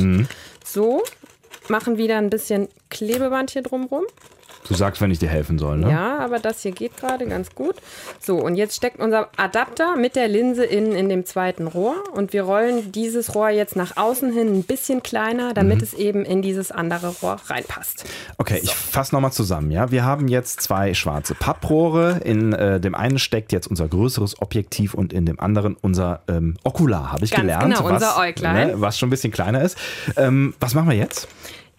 So, 0.64 1.02
machen 1.68 1.98
wieder 1.98 2.18
ein 2.18 2.30
bisschen 2.30 2.68
Klebeband 2.88 3.50
hier 3.50 3.62
drumrum. 3.62 4.04
Du 4.68 4.74
sagst, 4.74 5.00
wenn 5.00 5.10
ich 5.10 5.18
dir 5.18 5.28
helfen 5.28 5.58
soll, 5.58 5.78
ne? 5.78 5.90
Ja, 5.90 6.18
aber 6.18 6.38
das 6.38 6.62
hier 6.62 6.72
geht 6.72 6.96
gerade 6.96 7.26
ganz 7.26 7.54
gut. 7.54 7.76
So, 8.20 8.36
und 8.36 8.54
jetzt 8.54 8.76
steckt 8.76 9.00
unser 9.00 9.28
Adapter 9.36 9.96
mit 9.96 10.14
der 10.14 10.28
Linse 10.28 10.64
innen 10.64 10.92
in 10.92 11.08
dem 11.08 11.24
zweiten 11.24 11.66
Rohr 11.66 12.04
und 12.12 12.32
wir 12.32 12.42
rollen 12.42 12.92
dieses 12.92 13.34
Rohr 13.34 13.48
jetzt 13.48 13.76
nach 13.76 13.96
außen 13.96 14.32
hin 14.32 14.58
ein 14.58 14.62
bisschen 14.64 15.02
kleiner, 15.02 15.54
damit 15.54 15.80
es 15.82 15.94
eben 15.94 16.24
in 16.24 16.42
dieses 16.42 16.70
andere 16.70 17.08
Rohr 17.22 17.36
reinpasst. 17.46 18.04
Okay, 18.36 18.60
ich 18.62 18.74
fasse 18.74 19.14
nochmal 19.14 19.32
zusammen. 19.32 19.70
Ja, 19.70 19.90
wir 19.90 20.04
haben 20.04 20.28
jetzt 20.28 20.60
zwei 20.60 20.92
schwarze 20.92 21.34
Papprohre. 21.34 22.20
In 22.24 22.52
äh, 22.52 22.78
dem 22.78 22.94
einen 22.94 23.18
steckt 23.18 23.52
jetzt 23.52 23.66
unser 23.66 23.88
größeres 23.88 24.42
Objektiv 24.42 24.94
und 24.94 25.12
in 25.12 25.24
dem 25.24 25.40
anderen 25.40 25.76
unser 25.80 26.20
ähm, 26.28 26.56
Okular, 26.64 27.12
habe 27.12 27.24
ich 27.24 27.30
Ganz 27.30 27.42
gelernt. 27.42 27.74
genau, 27.74 27.88
unser 27.88 28.08
was, 28.08 28.18
Äuglein. 28.18 28.68
Ne, 28.68 28.80
was 28.80 28.98
schon 28.98 29.08
ein 29.08 29.10
bisschen 29.10 29.32
kleiner 29.32 29.62
ist. 29.62 29.78
Ähm, 30.16 30.54
was 30.60 30.74
machen 30.74 30.90
wir 30.90 30.96
jetzt? 30.96 31.28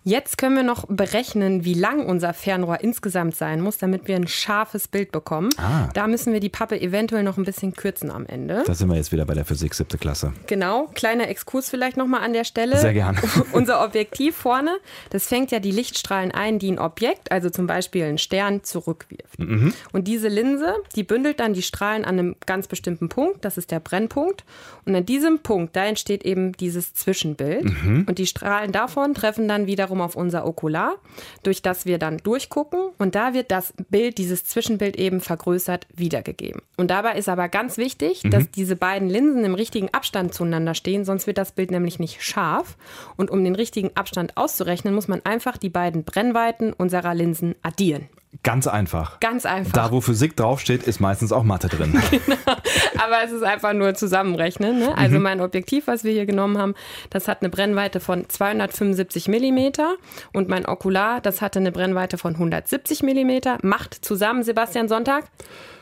Jetzt 0.09 0.39
können 0.39 0.55
wir 0.55 0.63
noch 0.63 0.87
berechnen, 0.87 1.65
wie 1.65 1.75
lang 1.75 2.03
unser 2.03 2.33
Fernrohr 2.33 2.79
insgesamt 2.81 3.35
sein 3.35 3.61
muss, 3.61 3.77
damit 3.77 4.07
wir 4.07 4.15
ein 4.15 4.27
scharfes 4.27 4.87
Bild 4.87 5.11
bekommen. 5.11 5.49
Ah. 5.57 5.89
Da 5.93 6.07
müssen 6.07 6.33
wir 6.33 6.39
die 6.39 6.49
Pappe 6.49 6.81
eventuell 6.81 7.21
noch 7.21 7.37
ein 7.37 7.43
bisschen 7.43 7.73
kürzen 7.73 8.09
am 8.09 8.25
Ende. 8.25 8.63
Da 8.65 8.73
sind 8.73 8.89
wir 8.89 8.95
jetzt 8.95 9.11
wieder 9.11 9.25
bei 9.25 9.35
der 9.35 9.45
Physik 9.45 9.75
siebte 9.75 9.99
Klasse. 9.99 10.33
Genau, 10.47 10.87
kleiner 10.95 11.27
Exkurs 11.27 11.69
vielleicht 11.69 11.95
nochmal 11.95 12.23
an 12.23 12.33
der 12.33 12.43
Stelle. 12.43 12.79
Sehr 12.79 12.93
gerne. 12.93 13.19
Unser 13.51 13.85
Objektiv 13.85 14.35
vorne, 14.35 14.79
das 15.11 15.27
fängt 15.27 15.51
ja 15.51 15.59
die 15.59 15.71
Lichtstrahlen 15.71 16.31
ein, 16.31 16.57
die 16.57 16.71
ein 16.71 16.79
Objekt, 16.79 17.31
also 17.31 17.51
zum 17.51 17.67
Beispiel 17.67 18.05
einen 18.05 18.17
Stern, 18.17 18.63
zurückwirft. 18.63 19.37
Mhm. 19.37 19.75
Und 19.91 20.07
diese 20.07 20.27
Linse, 20.27 20.73
die 20.95 21.03
bündelt 21.03 21.39
dann 21.39 21.53
die 21.53 21.61
Strahlen 21.61 22.03
an 22.03 22.17
einem 22.17 22.35
ganz 22.47 22.67
bestimmten 22.67 23.09
Punkt, 23.09 23.45
das 23.45 23.59
ist 23.59 23.69
der 23.69 23.79
Brennpunkt. 23.79 24.43
Und 24.85 24.95
an 24.95 25.05
diesem 25.05 25.37
Punkt, 25.43 25.75
da 25.75 25.85
entsteht 25.85 26.23
eben 26.23 26.53
dieses 26.53 26.95
Zwischenbild. 26.95 27.65
Mhm. 27.65 28.05
Und 28.07 28.17
die 28.17 28.25
Strahlen 28.25 28.71
davon 28.71 29.13
treffen 29.13 29.47
dann 29.47 29.67
wiederum 29.67 29.98
auf 30.01 30.15
unser 30.15 30.45
Okular, 30.45 30.95
durch 31.43 31.61
das 31.61 31.85
wir 31.85 31.97
dann 31.97 32.17
durchgucken. 32.17 32.79
Und 32.97 33.15
da 33.15 33.33
wird 33.33 33.51
das 33.51 33.73
Bild, 33.89 34.17
dieses 34.17 34.45
Zwischenbild 34.45 34.97
eben 34.97 35.21
vergrößert 35.21 35.87
wiedergegeben. 35.95 36.61
Und 36.77 36.91
dabei 36.91 37.17
ist 37.17 37.29
aber 37.29 37.49
ganz 37.49 37.77
wichtig, 37.77 38.23
Mhm. 38.23 38.31
dass 38.31 38.51
diese 38.51 38.75
beiden 38.75 39.09
Linsen 39.09 39.43
im 39.45 39.55
richtigen 39.55 39.89
Abstand 39.93 40.33
zueinander 40.33 40.73
stehen, 40.73 41.05
sonst 41.05 41.27
wird 41.27 41.37
das 41.37 41.51
Bild 41.51 41.71
nämlich 41.71 41.99
nicht 41.99 42.23
scharf. 42.23 42.77
Und 43.17 43.31
um 43.31 43.43
den 43.43 43.55
richtigen 43.55 43.91
Abstand 43.95 44.37
auszurechnen, 44.37 44.93
muss 44.93 45.07
man 45.07 45.21
einfach 45.25 45.57
die 45.57 45.69
beiden 45.69 46.03
Brennweiten 46.03 46.73
unserer 46.73 47.13
Linsen 47.13 47.55
addieren. 47.61 48.09
Ganz 48.43 48.67
einfach. 48.67 49.19
Ganz 49.19 49.45
einfach. 49.45 49.73
Da, 49.73 49.91
wo 49.91 50.01
Physik 50.01 50.35
draufsteht, 50.35 50.83
ist 50.83 50.99
meistens 50.99 51.31
auch 51.31 51.43
Mathe 51.43 51.67
drin. 51.67 51.99
Aber 52.97 53.23
es 53.25 53.31
ist 53.31 53.41
einfach 53.41 53.73
nur 53.73 53.95
zusammenrechnen. 53.95 54.79
Ne? 54.79 54.95
Also 54.95 55.19
mein 55.19 55.41
Objektiv, 55.41 55.87
was 55.87 56.03
wir 56.03 56.11
hier 56.11 56.27
genommen 56.27 56.57
haben, 56.57 56.75
das 57.09 57.27
hat 57.27 57.41
eine 57.41 57.49
Brennweite 57.49 57.99
von 57.99 58.29
275 58.29 59.27
Millimeter 59.29 59.95
und 60.31 60.47
mein 60.47 60.67
Okular, 60.67 61.21
das 61.21 61.41
hatte 61.41 61.59
eine 61.59 61.71
Brennweite 61.71 62.19
von 62.19 62.35
170 62.35 63.01
Millimeter. 63.01 63.57
Macht 63.63 63.93
zusammen, 64.05 64.43
Sebastian 64.43 64.87
Sonntag, 64.87 65.25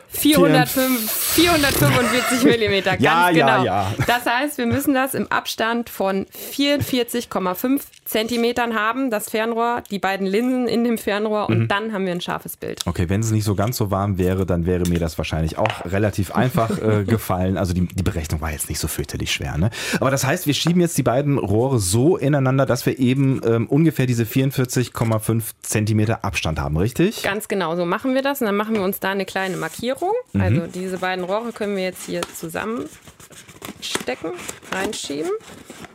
405, 0.10 1.12
445 1.12 2.44
Millimeter, 2.44 2.92
ganz 2.92 3.02
Ja, 3.04 3.30
ja, 3.30 3.58
genau. 3.58 3.64
ja. 3.64 3.94
Das 4.06 4.26
heißt, 4.26 4.58
wir 4.58 4.66
müssen 4.66 4.94
das 4.94 5.14
im 5.14 5.32
Abstand 5.32 5.90
von 5.90 6.26
44,5 6.54 7.82
Zentimetern 8.06 8.74
haben, 8.74 9.12
das 9.12 9.30
Fernrohr, 9.30 9.84
die 9.92 10.00
beiden 10.00 10.26
Linsen 10.26 10.68
in 10.68 10.84
dem 10.84 10.98
Fernrohr 10.98 11.50
und 11.50 11.68
dann 11.68 11.92
haben 11.92 12.06
wir 12.06 12.14
ein 12.14 12.22
scharfes 12.22 12.56
Bild. 12.56 12.80
Okay, 12.86 13.10
wenn 13.10 13.20
es 13.20 13.32
nicht 13.32 13.44
so 13.44 13.56
ganz 13.56 13.78
so 13.78 13.92
warm 13.92 14.18
wäre, 14.18 14.46
dann 14.46 14.66
wäre 14.66 14.88
mir 14.88 15.00
das 15.00 15.18
wahrscheinlich 15.18 15.58
auch 15.58 15.86
relativ 15.86 16.32
einfach 16.32 16.82
äh, 16.82 17.04
gefallen. 17.08 17.58
Also 17.58 17.74
die, 17.74 17.86
die 17.88 18.04
Berechnung 18.04 18.40
war 18.40 18.52
jetzt 18.52 18.70
nicht 18.70 18.80
so 18.80 18.88
fürchterlich 18.88 19.32
schwer. 19.32 19.58
Ne? 19.58 19.70
Aber 20.00 20.10
das 20.10 20.26
heißt, 20.26 20.48
wir 20.48 20.54
schieben 20.54 20.82
jetzt 20.82 20.98
die 20.98 21.04
beiden 21.04 21.38
Rohre 21.38 21.80
so 21.80 22.18
ineinander, 22.18 22.66
dass 22.66 22.86
wir 22.86 22.98
eben 22.98 23.42
ähm, 23.46 23.68
ungefähr 23.68 24.06
diese 24.06 24.24
44,5 24.24 25.44
Zentimeter 25.62 26.24
Abstand 26.24 26.60
haben, 26.60 26.78
richtig? 26.78 27.24
Ganz 27.24 27.48
genau, 27.48 27.76
so 27.76 27.86
machen 27.86 28.14
wir 28.14 28.22
das. 28.22 28.42
Und 28.42 28.48
dann 28.48 28.56
machen 28.56 28.76
wir 28.76 28.84
uns 28.84 29.00
da 29.00 29.12
eine 29.12 29.26
kleine 29.26 29.58
Markierung. 29.58 29.97
Also 30.34 30.68
diese 30.68 30.98
beiden 30.98 31.26
Rohre 31.26 31.52
können 31.52 31.76
wir 31.76 31.84
jetzt 31.84 32.06
hier 32.06 32.22
zusammenstecken, 32.22 34.32
reinschieben. 34.72 35.32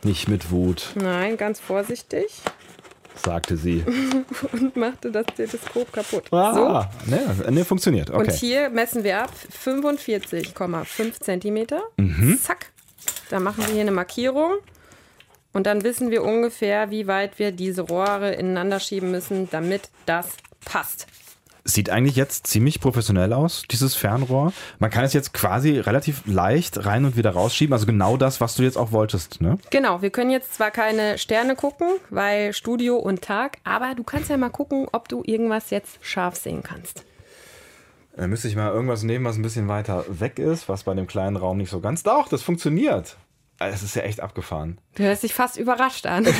Nicht 0.03 0.27
mit 0.27 0.51
Wut. 0.51 0.91
Nein, 0.95 1.37
ganz 1.37 1.59
vorsichtig. 1.59 2.25
sagte 3.23 3.57
sie. 3.57 3.83
und 4.51 4.75
machte 4.75 5.11
das 5.11 5.25
Teleskop 5.35 5.91
kaputt. 5.93 6.25
Ah, 6.31 6.89
so. 7.05 7.09
ne, 7.09 7.51
ne, 7.51 7.65
funktioniert. 7.65 8.09
Okay. 8.09 8.19
Und 8.19 8.31
hier 8.31 8.69
messen 8.69 9.03
wir 9.03 9.23
ab 9.23 9.31
45,5 9.63 11.21
Zentimeter. 11.21 11.83
Mhm. 11.97 12.39
Zack. 12.41 12.71
Da 13.29 13.39
machen 13.39 13.65
wir 13.65 13.73
hier 13.73 13.81
eine 13.81 13.91
Markierung. 13.91 14.53
Und 15.53 15.67
dann 15.67 15.83
wissen 15.83 16.09
wir 16.09 16.23
ungefähr, 16.23 16.89
wie 16.89 17.07
weit 17.07 17.37
wir 17.39 17.51
diese 17.51 17.83
Rohre 17.83 18.33
ineinander 18.33 18.79
schieben 18.79 19.11
müssen, 19.11 19.49
damit 19.51 19.89
das 20.05 20.35
passt. 20.65 21.07
Sieht 21.65 21.89
eigentlich 21.89 22.17
jetzt 22.17 22.45
ziemlich 22.47 22.81
professionell 22.81 23.31
aus, 23.31 23.63
dieses 23.71 23.95
Fernrohr. 23.95 24.51
Man 24.79 24.89
kann 24.89 25.05
es 25.05 25.13
jetzt 25.13 25.33
quasi 25.33 25.79
relativ 25.79 26.23
leicht 26.25 26.85
rein 26.85 27.05
und 27.05 27.15
wieder 27.15 27.31
rausschieben. 27.31 27.71
Also 27.71 27.85
genau 27.85 28.17
das, 28.17 28.41
was 28.41 28.55
du 28.55 28.63
jetzt 28.63 28.77
auch 28.77 28.91
wolltest, 28.91 29.39
ne? 29.39 29.57
Genau, 29.69 30.01
wir 30.01 30.09
können 30.09 30.29
jetzt 30.29 30.55
zwar 30.55 30.71
keine 30.71 31.17
Sterne 31.17 31.55
gucken, 31.55 31.87
weil 32.09 32.51
Studio 32.51 32.97
und 32.97 33.21
Tag, 33.21 33.59
aber 33.63 33.95
du 33.95 34.03
kannst 34.03 34.29
ja 34.29 34.35
mal 34.35 34.49
gucken, 34.49 34.87
ob 34.91 35.07
du 35.07 35.23
irgendwas 35.25 35.69
jetzt 35.69 35.99
scharf 36.01 36.35
sehen 36.35 36.63
kannst. 36.63 37.05
Da 38.17 38.27
müsste 38.27 38.49
ich 38.49 38.57
mal 38.57 38.71
irgendwas 38.71 39.03
nehmen, 39.03 39.23
was 39.23 39.37
ein 39.37 39.41
bisschen 39.41 39.69
weiter 39.69 40.03
weg 40.07 40.39
ist, 40.39 40.67
was 40.67 40.83
bei 40.83 40.93
dem 40.93 41.07
kleinen 41.07 41.37
Raum 41.37 41.57
nicht 41.57 41.69
so 41.69 41.79
ganz. 41.79 42.03
Doch, 42.03 42.27
das 42.27 42.43
funktioniert. 42.43 43.15
Es 43.69 43.83
ist 43.83 43.95
ja 43.95 44.03
echt 44.03 44.19
abgefahren. 44.19 44.79
Du 44.95 45.03
hörst 45.03 45.23
dich 45.23 45.33
fast 45.33 45.57
überrascht 45.57 46.05
an. 46.05 46.27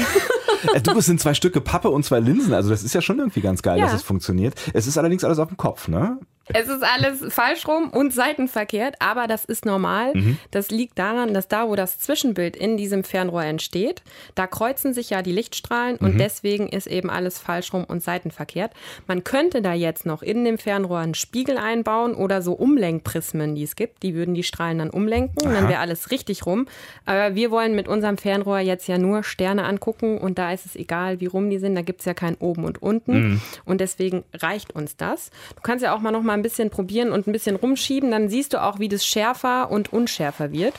Äh, 0.74 0.82
du, 0.82 0.98
es 0.98 1.08
sind 1.08 1.20
zwei 1.20 1.34
Stücke 1.34 1.60
Pappe 1.60 1.90
und 1.90 2.06
zwei 2.06 2.22
Linsen. 2.22 2.54
Also 2.54 2.70
das 2.70 2.84
ist 2.84 2.96
ja 2.96 3.02
schon 3.02 3.20
irgendwie 3.20 3.42
ganz 3.42 3.62
geil, 3.62 3.80
ja. 3.80 3.86
dass 3.86 3.96
es 3.96 4.02
funktioniert. 4.02 4.56
Es 4.74 4.88
ist 4.88 4.98
allerdings 4.98 5.26
alles 5.26 5.38
auf 5.38 5.50
dem 5.50 5.58
Kopf, 5.58 5.90
ne? 5.90 6.20
Es 6.48 6.68
ist 6.68 6.84
alles 6.84 7.34
falsch 7.34 7.68
rum 7.68 7.90
und 7.90 8.14
seitenverkehrt, 8.14 8.96
aber 9.00 9.28
das 9.28 9.46
ist 9.46 9.66
normal. 9.66 10.14
Mhm. 10.14 10.38
Das 10.52 10.72
liegt 10.72 11.00
daran, 11.00 11.34
dass 11.34 11.48
da, 11.48 11.70
wo 11.70 11.76
das 11.76 12.00
Zwischenbild 12.00 12.58
in 12.58 12.76
diesem 12.76 13.06
Fernrohr 13.06 13.44
entsteht, 13.44 14.04
da 14.36 14.46
kreuzen 14.46 14.94
sich 14.94 15.10
ja 15.10 15.22
die 15.22 15.32
Lichtstrahlen 15.32 15.98
mhm. 16.00 16.06
und 16.06 16.18
deswegen 16.18 16.68
ist 16.68 16.88
eben 16.88 17.10
alles 17.10 17.40
falsch 17.40 17.74
rum 17.74 17.86
und 17.86 18.04
seitenverkehrt. 18.04 18.74
Man 19.08 19.24
könnte 19.24 19.62
da 19.62 19.74
jetzt 19.74 20.06
noch 20.06 20.22
in 20.22 20.44
dem 20.44 20.58
Fernrohr 20.58 21.00
einen 21.00 21.14
Spiegel 21.14 21.58
einbauen 21.58 22.14
oder 22.14 22.42
so 22.42 22.54
Umlenkprismen, 22.54 23.56
die 23.56 23.64
es 23.64 23.78
gibt. 23.78 24.04
Die 24.04 24.14
würden 24.14 24.34
die 24.34 24.44
Strahlen 24.44 24.80
dann 24.80 24.90
umlenken, 24.90 25.48
Aha. 25.48 25.54
dann 25.54 25.70
wäre 25.70 25.80
alles 25.80 26.12
richtig 26.12 26.46
rum. 26.46 26.68
Aber 27.06 27.36
wir 27.36 27.52
wollen 27.52 27.74
mit 27.74 27.88
unserem 27.88 28.18
Fernrohr 28.18 28.60
jetzt 28.60 28.88
ja 28.88 28.98
nur 28.98 29.24
Sterne 29.24 29.64
angucken 29.64 30.18
und 30.18 30.38
da 30.38 30.52
ist 30.52 30.66
es 30.66 30.76
egal, 30.76 31.22
wie 31.22 31.28
rum 31.28 31.50
die 31.50 31.60
sind. 31.60 31.76
Da 31.76 31.84
gibt 31.84 32.02
es 32.02 32.06
ja 32.06 32.14
kein 32.14 32.36
oben 32.36 32.66
und 32.66 32.82
unten 32.82 33.14
mhm. 33.14 33.42
und 33.64 33.80
deswegen 33.80 34.26
reicht 34.34 34.76
uns 34.76 34.98
das. 34.98 35.30
Du 35.56 35.62
kannst 35.62 35.84
ja 35.84 35.96
auch 35.96 36.02
mal 36.02 36.12
noch 36.12 36.33
mal 36.34 36.40
ein 36.40 36.42
bisschen 36.42 36.70
probieren 36.72 37.12
und 37.12 37.28
ein 37.28 37.32
bisschen 37.32 37.56
rumschieben, 37.56 38.10
dann 38.12 38.28
siehst 38.28 38.54
du 38.54 38.62
auch, 38.62 38.80
wie 38.80 38.90
das 38.90 39.06
schärfer 39.06 39.70
und 39.70 39.94
unschärfer 39.94 40.52
wird. 40.52 40.74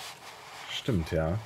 Stimmt, 0.71 1.13
ja. 1.13 1.39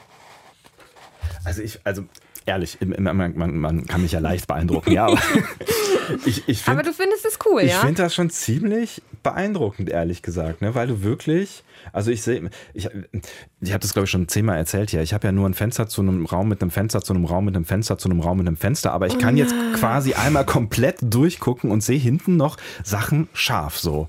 Also 1.44 1.62
ich, 1.62 1.78
also 1.84 2.04
ehrlich, 2.46 2.78
man, 2.80 3.36
man, 3.36 3.58
man 3.58 3.86
kann 3.86 4.02
mich 4.02 4.12
ja 4.12 4.18
leicht 4.20 4.46
beeindrucken, 4.46 4.92
ja. 4.92 5.06
Aber, 5.06 5.18
ich, 6.24 6.48
ich 6.48 6.62
find, 6.62 6.76
aber 6.76 6.82
du 6.82 6.92
findest 6.92 7.24
es 7.24 7.38
cool, 7.46 7.62
ich 7.62 7.70
ja? 7.70 7.76
Ich 7.76 7.80
finde 7.80 8.02
das 8.02 8.14
schon 8.14 8.30
ziemlich 8.30 9.02
beeindruckend, 9.22 9.90
ehrlich 9.90 10.22
gesagt, 10.22 10.62
ne? 10.62 10.74
weil 10.74 10.86
du 10.86 11.02
wirklich, 11.02 11.64
also 11.92 12.10
ich 12.10 12.22
sehe, 12.22 12.50
ich, 12.74 12.88
ich 13.60 13.72
habe 13.72 13.80
das 13.80 13.92
glaube 13.92 14.04
ich 14.04 14.10
schon 14.10 14.28
zehnmal 14.28 14.56
erzählt 14.56 14.90
hier, 14.90 15.02
ich 15.02 15.12
habe 15.12 15.26
ja 15.26 15.32
nur 15.32 15.48
ein 15.48 15.54
Fenster 15.54 15.88
zu 15.88 16.02
einem 16.02 16.26
Raum 16.26 16.48
mit 16.48 16.62
einem 16.62 16.70
Fenster, 16.70 17.02
zu 17.02 17.14
einem 17.14 17.24
Raum 17.24 17.46
mit 17.46 17.56
einem 17.56 17.64
Fenster, 17.64 17.98
zu 17.98 18.08
einem 18.08 18.20
Raum 18.20 18.38
mit 18.38 18.46
einem 18.46 18.56
Fenster, 18.56 18.92
aber 18.92 19.06
ich 19.06 19.18
kann 19.18 19.36
jetzt 19.36 19.54
quasi 19.74 20.14
einmal 20.14 20.46
komplett 20.46 20.98
durchgucken 21.02 21.70
und 21.70 21.82
sehe 21.82 21.98
hinten 21.98 22.36
noch 22.36 22.56
Sachen 22.84 23.28
scharf 23.32 23.78
so. 23.78 24.08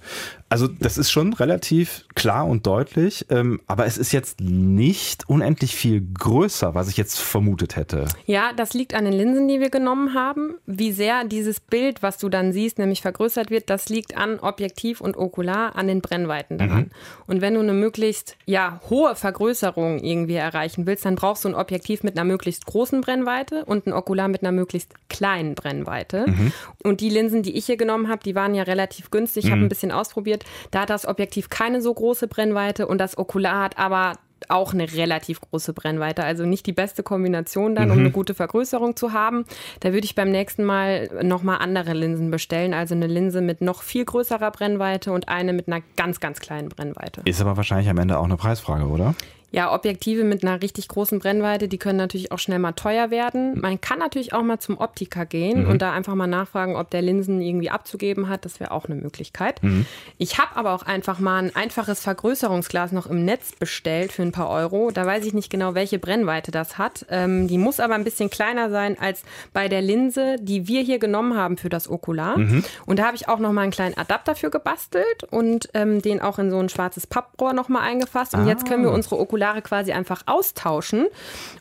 Also 0.49 0.67
das 0.67 0.97
ist 0.97 1.11
schon 1.11 1.33
relativ 1.33 2.05
klar 2.15 2.47
und 2.47 2.65
deutlich, 2.65 3.27
ähm, 3.29 3.61
aber 3.67 3.85
es 3.85 3.99
ist 3.99 4.11
jetzt 4.11 4.41
nicht 4.41 5.29
unendlich 5.29 5.75
viel 5.75 6.01
größer, 6.01 6.73
was 6.73 6.89
ich 6.89 6.97
jetzt 6.97 7.19
vermutet 7.19 7.75
hätte. 7.75 8.05
Ja, 8.25 8.51
das 8.55 8.73
liegt 8.73 8.95
an 8.95 9.05
den 9.05 9.13
Linsen, 9.13 9.47
die 9.47 9.59
wir 9.59 9.69
genommen 9.69 10.15
haben. 10.15 10.55
Wie 10.65 10.91
sehr 10.91 11.23
dieses 11.23 11.59
Bild, 11.59 12.01
was 12.01 12.17
du 12.17 12.29
dann 12.29 12.51
siehst, 12.51 12.79
nämlich 12.79 13.01
vergrößert 13.01 13.51
wird, 13.51 13.69
das 13.69 13.89
liegt 13.89 14.17
an 14.17 14.39
Objektiv 14.39 15.01
und 15.01 15.17
Okular, 15.17 15.75
an 15.75 15.87
den 15.87 16.01
Brennweiten 16.01 16.57
daran. 16.57 16.79
Mhm. 16.79 16.91
Und 17.27 17.41
wenn 17.41 17.53
du 17.53 17.59
eine 17.59 17.73
möglichst 17.73 18.35
ja, 18.45 18.81
hohe 18.89 19.15
Vergrößerung 19.15 19.99
irgendwie 19.99 20.35
erreichen 20.35 20.87
willst, 20.87 21.05
dann 21.05 21.15
brauchst 21.15 21.45
du 21.45 21.49
ein 21.49 21.55
Objektiv 21.55 22.01
mit 22.01 22.17
einer 22.17 22.25
möglichst 22.25 22.65
großen 22.65 23.01
Brennweite 23.01 23.65
und 23.65 23.85
ein 23.85 23.93
Okular 23.93 24.27
mit 24.27 24.41
einer 24.41 24.51
möglichst 24.51 24.93
kleinen 25.09 25.53
Brennweite. 25.53 26.25
Mhm. 26.27 26.51
Und 26.83 27.01
die 27.01 27.09
Linsen, 27.09 27.43
die 27.43 27.55
ich 27.55 27.67
hier 27.67 27.77
genommen 27.77 28.09
habe, 28.09 28.23
die 28.23 28.33
waren 28.33 28.55
ja 28.55 28.63
relativ 28.63 29.11
günstig. 29.11 29.43
Ich 29.43 29.49
mhm. 29.49 29.53
habe 29.53 29.61
ein 29.65 29.69
bisschen 29.69 29.91
ausprobiert 29.91 30.38
wird. 30.39 30.46
Da 30.72 30.81
hat 30.81 30.89
das 30.89 31.08
Objektiv 31.08 31.50
keine 31.50 31.81
so 31.81 31.93
große 31.93 32.27
Brennweite 32.27 32.88
und 32.88 33.00
das 33.00 33.17
Okular 33.17 33.63
hat 33.63 33.78
aber 33.78 34.13
auch 34.47 34.73
eine 34.73 34.91
relativ 34.93 35.41
große 35.41 35.73
Brennweite. 35.73 36.23
Also 36.23 36.45
nicht 36.45 36.65
die 36.65 36.71
beste 36.71 37.04
Kombination 37.04 37.75
dann, 37.75 37.89
mhm. 37.89 37.91
um 37.91 37.99
eine 37.99 38.12
gute 38.12 38.34
Vergrößerung 38.34 38.95
zu 38.95 39.12
haben. 39.12 39.43
Da 39.82 39.91
würde 39.91 40.06
ich 40.06 40.15
beim 40.15 40.32
nächsten 40.32 40.63
Mal 40.63 41.10
nochmal 41.23 41.58
andere 41.60 41.93
Linsen 41.93 42.32
bestellen. 42.32 42.73
Also 42.73 42.95
eine 42.95 43.08
Linse 43.08 43.41
mit 43.41 43.60
noch 43.60 43.84
viel 43.84 44.06
größerer 44.06 44.49
Brennweite 44.52 45.12
und 45.12 45.28
eine 45.28 45.52
mit 45.52 45.67
einer 45.67 45.82
ganz, 45.97 46.21
ganz 46.21 46.39
kleinen 46.39 46.69
Brennweite. 46.69 47.21
Ist 47.25 47.41
aber 47.41 47.58
wahrscheinlich 47.58 47.89
am 47.89 47.97
Ende 47.97 48.17
auch 48.17 48.23
eine 48.23 48.38
Preisfrage, 48.38 48.88
oder? 48.88 49.13
Ja, 49.51 49.73
Objektive 49.73 50.23
mit 50.23 50.43
einer 50.43 50.62
richtig 50.62 50.88
großen 50.88 51.19
Brennweite, 51.19 51.67
die 51.67 51.79
können 51.79 51.97
natürlich 51.97 52.31
auch 52.31 52.38
schnell 52.38 52.59
mal 52.59 52.73
teuer 52.73 53.09
werden. 53.09 53.59
Man 53.59 53.81
kann 53.81 53.97
natürlich 53.97 54.33
auch 54.33 54.43
mal 54.43 54.59
zum 54.59 54.77
Optiker 54.77 55.25
gehen 55.25 55.63
mhm. 55.63 55.69
und 55.71 55.81
da 55.81 55.91
einfach 55.91 56.13
mal 56.13 56.27
nachfragen, 56.27 56.75
ob 56.75 56.91
der 56.91 57.01
Linsen 57.01 57.41
irgendwie 57.41 57.71
abzugeben 57.71 58.29
hat. 58.29 58.45
Das 58.45 58.59
wäre 58.59 58.71
auch 58.71 58.85
eine 58.85 58.95
Möglichkeit. 58.95 59.63
Mhm. 59.63 59.88
Ich 60.19 60.38
habe 60.38 60.55
aber 60.55 60.73
auch 60.73 60.83
einfach 60.83 61.19
mal 61.19 61.41
ein 61.41 61.55
einfaches 61.55 61.99
Vergrößerungsglas 62.01 62.91
noch 62.91 63.07
im 63.07 63.25
Netz 63.25 63.53
bestellt 63.53 64.12
für 64.12 64.21
ein 64.21 64.31
paar 64.31 64.49
Euro. 64.49 64.91
Da 64.91 65.05
weiß 65.05 65.25
ich 65.25 65.33
nicht 65.33 65.49
genau, 65.49 65.73
welche 65.73 65.97
Brennweite 65.97 66.51
das 66.51 66.77
hat. 66.77 67.07
Ähm, 67.09 67.47
die 67.47 67.57
muss 67.57 67.79
aber 67.79 67.95
ein 67.95 68.03
bisschen 68.03 68.29
kleiner 68.29 68.69
sein 68.69 68.97
als 68.99 69.23
bei 69.51 69.67
der 69.67 69.81
Linse, 69.81 70.35
die 70.39 70.67
wir 70.67 70.81
hier 70.81 70.99
genommen 70.99 71.35
haben 71.35 71.57
für 71.57 71.69
das 71.69 71.89
Okular. 71.89 72.38
Mhm. 72.38 72.63
Und 72.85 72.99
da 72.99 73.05
habe 73.05 73.15
ich 73.15 73.27
auch 73.27 73.39
noch 73.39 73.51
mal 73.51 73.62
einen 73.62 73.71
kleinen 73.71 73.97
Adapter 73.97 74.35
für 74.35 74.51
gebastelt 74.51 75.23
und 75.31 75.69
ähm, 75.73 76.03
den 76.03 76.21
auch 76.21 76.38
in 76.38 76.51
so 76.51 76.59
ein 76.59 76.69
schwarzes 76.69 77.07
Papprohr 77.07 77.53
noch 77.53 77.67
mal 77.67 77.81
eingefasst. 77.81 78.35
Und 78.35 78.41
ah. 78.41 78.47
jetzt 78.47 78.67
können 78.67 78.83
wir 78.83 78.91
unsere 78.91 79.19
Okular 79.19 79.38
Regulare 79.39 79.62
quasi 79.62 79.91
einfach 79.91 80.23
austauschen. 80.25 81.08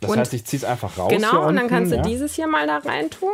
Das 0.00 0.10
und 0.10 0.18
heißt, 0.18 0.34
ich 0.34 0.44
ziehe 0.44 0.58
es 0.58 0.64
einfach 0.64 0.98
raus. 0.98 1.10
Genau, 1.10 1.46
und 1.46 1.56
dann 1.56 1.68
kannst 1.68 1.92
du 1.92 1.96
ja. 1.96 2.02
dieses 2.02 2.34
hier 2.34 2.46
mal 2.46 2.66
da 2.66 2.78
rein 2.78 3.10
tun. 3.10 3.30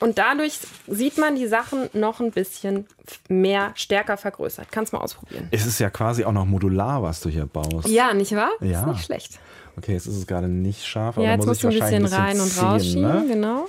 Und 0.00 0.18
dadurch 0.18 0.58
sieht 0.88 1.18
man 1.18 1.36
die 1.36 1.46
Sachen 1.46 1.88
noch 1.92 2.20
ein 2.20 2.32
bisschen 2.32 2.86
mehr, 3.28 3.70
stärker 3.74 4.16
vergrößert. 4.16 4.70
Kannst 4.70 4.92
mal 4.92 4.98
ausprobieren. 4.98 5.48
Es 5.50 5.64
ist 5.64 5.78
ja 5.78 5.88
quasi 5.88 6.24
auch 6.24 6.32
noch 6.32 6.44
modular, 6.44 7.02
was 7.02 7.20
du 7.20 7.28
hier 7.28 7.46
baust. 7.46 7.88
Ja, 7.88 8.12
nicht 8.12 8.34
wahr? 8.34 8.50
Ja. 8.60 8.80
Ist 8.80 8.86
nicht 8.88 9.04
schlecht. 9.04 9.38
Okay, 9.76 9.92
jetzt 9.92 10.06
ist 10.06 10.16
es 10.16 10.26
gerade 10.26 10.48
nicht 10.48 10.84
scharf, 10.84 11.16
aber 11.16 11.24
ja, 11.24 11.32
jetzt 11.32 11.46
muss 11.46 11.62
musst 11.62 11.64
ich 11.64 11.78
du 11.78 11.84
ein 11.84 12.02
bisschen 12.02 12.20
rein 12.20 12.40
und 12.40 12.62
rausschieben, 12.62 13.02
ne? 13.02 13.24
genau. 13.28 13.66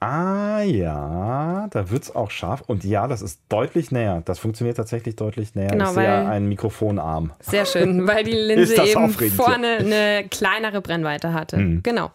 Ah 0.00 0.60
ja, 0.62 1.66
da 1.70 1.90
wird 1.90 2.02
es 2.02 2.14
auch 2.14 2.30
scharf. 2.30 2.62
Und 2.66 2.84
ja, 2.84 3.06
das 3.08 3.22
ist 3.22 3.40
deutlich 3.48 3.90
näher. 3.90 4.22
Das 4.24 4.38
funktioniert 4.38 4.76
tatsächlich 4.76 5.16
deutlich 5.16 5.54
näher. 5.54 5.68
Genau, 5.68 5.88
ich 5.88 5.94
sehe 5.94 6.28
einen 6.28 6.48
Mikrofonarm. 6.48 7.32
Sehr 7.40 7.64
schön, 7.64 8.06
weil 8.06 8.24
die 8.24 8.32
Linse 8.32 8.82
eben 8.82 9.10
vorne 9.30 9.78
eine 9.78 10.26
kleinere 10.30 10.82
Brennweite 10.82 11.32
hatte. 11.32 11.56
Mhm. 11.56 11.82
Genau. 11.82 12.10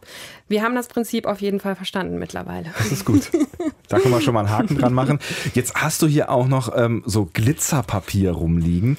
Wir 0.47 0.63
haben 0.63 0.75
das 0.75 0.87
Prinzip 0.87 1.25
auf 1.25 1.41
jeden 1.41 1.59
Fall 1.59 1.75
verstanden 1.75 2.19
mittlerweile. 2.19 2.71
Das 2.77 2.91
ist 2.91 3.05
gut. 3.05 3.29
Da 3.87 3.99
können 3.99 4.13
wir 4.13 4.21
schon 4.21 4.33
mal 4.33 4.41
einen 4.41 4.49
Haken 4.49 4.77
dran 4.77 4.93
machen. 4.93 5.19
Jetzt 5.53 5.75
hast 5.75 6.01
du 6.01 6.07
hier 6.07 6.29
auch 6.29 6.47
noch 6.47 6.75
ähm, 6.75 7.03
so 7.05 7.29
Glitzerpapier 7.31 8.31
rumliegen. 8.31 8.97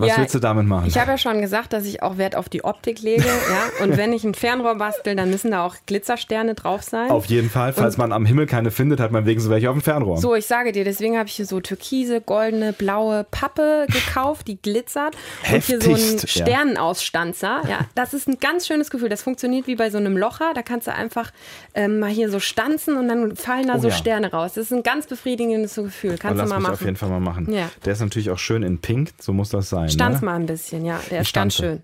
Was 0.00 0.08
ja, 0.08 0.16
willst 0.18 0.34
du 0.34 0.38
damit 0.38 0.66
machen? 0.66 0.86
Ich 0.86 0.98
habe 0.98 1.10
ja 1.10 1.18
schon 1.18 1.40
gesagt, 1.40 1.72
dass 1.72 1.84
ich 1.84 2.02
auch 2.02 2.16
Wert 2.16 2.36
auf 2.36 2.48
die 2.48 2.64
Optik 2.64 3.00
lege. 3.02 3.24
ja? 3.24 3.84
Und 3.84 3.96
wenn 3.96 4.12
ich 4.12 4.24
ein 4.24 4.34
Fernrohr 4.34 4.76
bastel, 4.76 5.14
dann 5.14 5.30
müssen 5.30 5.50
da 5.50 5.66
auch 5.66 5.76
Glitzersterne 5.86 6.54
drauf 6.54 6.82
sein. 6.82 7.10
Auf 7.10 7.26
jeden 7.26 7.50
Fall. 7.50 7.72
Falls 7.72 7.94
und 7.94 7.98
man 7.98 8.12
am 8.12 8.24
Himmel 8.24 8.46
keine 8.46 8.70
findet, 8.70 9.00
hat 9.00 9.12
man 9.12 9.26
wegen 9.26 9.40
so 9.40 9.50
welche 9.50 9.68
auf 9.68 9.76
dem 9.76 9.82
Fernrohr. 9.82 10.18
So, 10.18 10.34
ich 10.34 10.46
sage 10.46 10.72
dir, 10.72 10.84
deswegen 10.84 11.18
habe 11.18 11.28
ich 11.28 11.34
hier 11.34 11.46
so 11.46 11.60
türkise, 11.60 12.20
goldene, 12.20 12.72
blaue 12.72 13.26
Pappe 13.30 13.86
gekauft, 13.88 14.48
die 14.48 14.60
glitzert. 14.60 15.16
Heftigst, 15.42 15.86
und 15.86 15.96
hier 15.96 16.04
so 16.04 16.10
einen 16.10 16.18
Sternenausstanzer. 16.26 17.62
Ja, 17.68 17.80
das 17.94 18.14
ist 18.14 18.28
ein 18.28 18.38
ganz 18.40 18.66
schönes 18.66 18.90
Gefühl. 18.90 19.08
Das 19.08 19.22
funktioniert 19.22 19.66
wie 19.66 19.76
bei 19.76 19.90
so 19.90 19.98
einem 19.98 20.16
Locher. 20.16 20.52
Da 20.54 20.62
kannst 20.62 20.86
du 20.86 20.94
einfach 20.94 21.32
ähm, 21.74 21.98
mal 22.00 22.10
hier 22.10 22.30
so 22.30 22.40
stanzen 22.40 22.96
und 22.96 23.08
dann 23.08 23.36
fallen 23.36 23.68
da 23.68 23.76
oh, 23.76 23.80
so 23.80 23.88
ja. 23.88 23.94
Sterne 23.94 24.30
raus. 24.30 24.54
Das 24.54 24.66
ist 24.66 24.72
ein 24.72 24.82
ganz 24.82 25.06
befriedigendes 25.06 25.74
Gefühl. 25.74 26.16
Kannst 26.18 26.42
du 26.42 26.48
mal 26.48 26.60
machen. 26.60 26.74
auf 26.74 26.80
jeden 26.80 26.96
Fall 26.96 27.10
mal 27.10 27.20
machen. 27.20 27.52
Ja. 27.52 27.68
Der 27.84 27.92
ist 27.92 28.00
natürlich 28.00 28.30
auch 28.30 28.38
schön 28.38 28.62
in 28.62 28.78
Pink. 28.78 29.10
So 29.20 29.32
muss 29.32 29.50
das 29.50 29.68
sein. 29.68 29.89
Stanz 29.90 30.20
ne? 30.20 30.26
mal 30.26 30.36
ein 30.36 30.46
bisschen, 30.46 30.84
ja. 30.84 31.00
Der 31.10 31.22
ist 31.22 31.32
ganz 31.32 31.54
schön. 31.54 31.82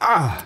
Ah! 0.00 0.38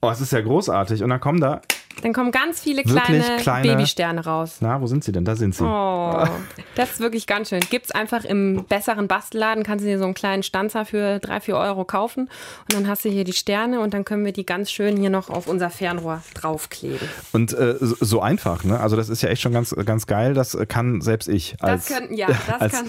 Oh, 0.00 0.10
es 0.10 0.20
ist 0.20 0.32
ja 0.32 0.40
großartig. 0.40 1.02
Und 1.02 1.10
dann 1.10 1.20
kommen 1.20 1.40
da 1.40 1.62
dann 2.02 2.12
kommen 2.12 2.32
ganz 2.32 2.60
viele 2.60 2.82
kleine, 2.82 3.36
kleine, 3.38 3.68
Babysterne 3.68 4.24
raus. 4.24 4.56
Na, 4.60 4.80
wo 4.80 4.86
sind 4.86 5.04
sie 5.04 5.12
denn? 5.12 5.24
Da 5.24 5.36
sind 5.36 5.54
sie. 5.54 5.64
Oh, 5.64 6.24
das 6.74 6.92
ist 6.92 7.00
wirklich 7.00 7.26
ganz 7.26 7.48
schön. 7.48 7.60
Gibt 7.70 7.86
es 7.86 7.90
einfach 7.92 8.24
im 8.24 8.64
besseren 8.68 9.06
Bastelladen, 9.06 9.62
kannst 9.62 9.84
du 9.84 9.88
dir 9.88 9.98
so 9.98 10.04
einen 10.04 10.14
kleinen 10.14 10.42
Stanzer 10.42 10.84
für 10.84 11.20
drei, 11.20 11.40
vier 11.40 11.56
Euro 11.56 11.84
kaufen 11.84 12.28
und 12.62 12.74
dann 12.74 12.88
hast 12.88 13.04
du 13.04 13.08
hier 13.08 13.24
die 13.24 13.32
Sterne 13.32 13.80
und 13.80 13.94
dann 13.94 14.04
können 14.04 14.24
wir 14.24 14.32
die 14.32 14.44
ganz 14.44 14.70
schön 14.70 14.96
hier 14.96 15.10
noch 15.10 15.30
auf 15.30 15.46
unser 15.46 15.70
Fernrohr 15.70 16.22
draufkleben. 16.34 17.08
Und 17.32 17.52
äh, 17.52 17.76
so 17.80 18.20
einfach, 18.20 18.64
ne? 18.64 18.80
Also 18.80 18.96
das 18.96 19.08
ist 19.08 19.22
ja 19.22 19.28
echt 19.28 19.42
schon 19.42 19.52
ganz, 19.52 19.74
ganz 19.84 20.06
geil. 20.06 20.34
Das 20.34 20.58
kann 20.68 21.00
selbst 21.00 21.28
ich 21.28 21.56
als, 21.60 21.86
das 21.86 21.98
können, 21.98 22.14
ja, 22.14 22.26
das 22.46 22.60
als 22.60 22.72
kann. 22.72 22.86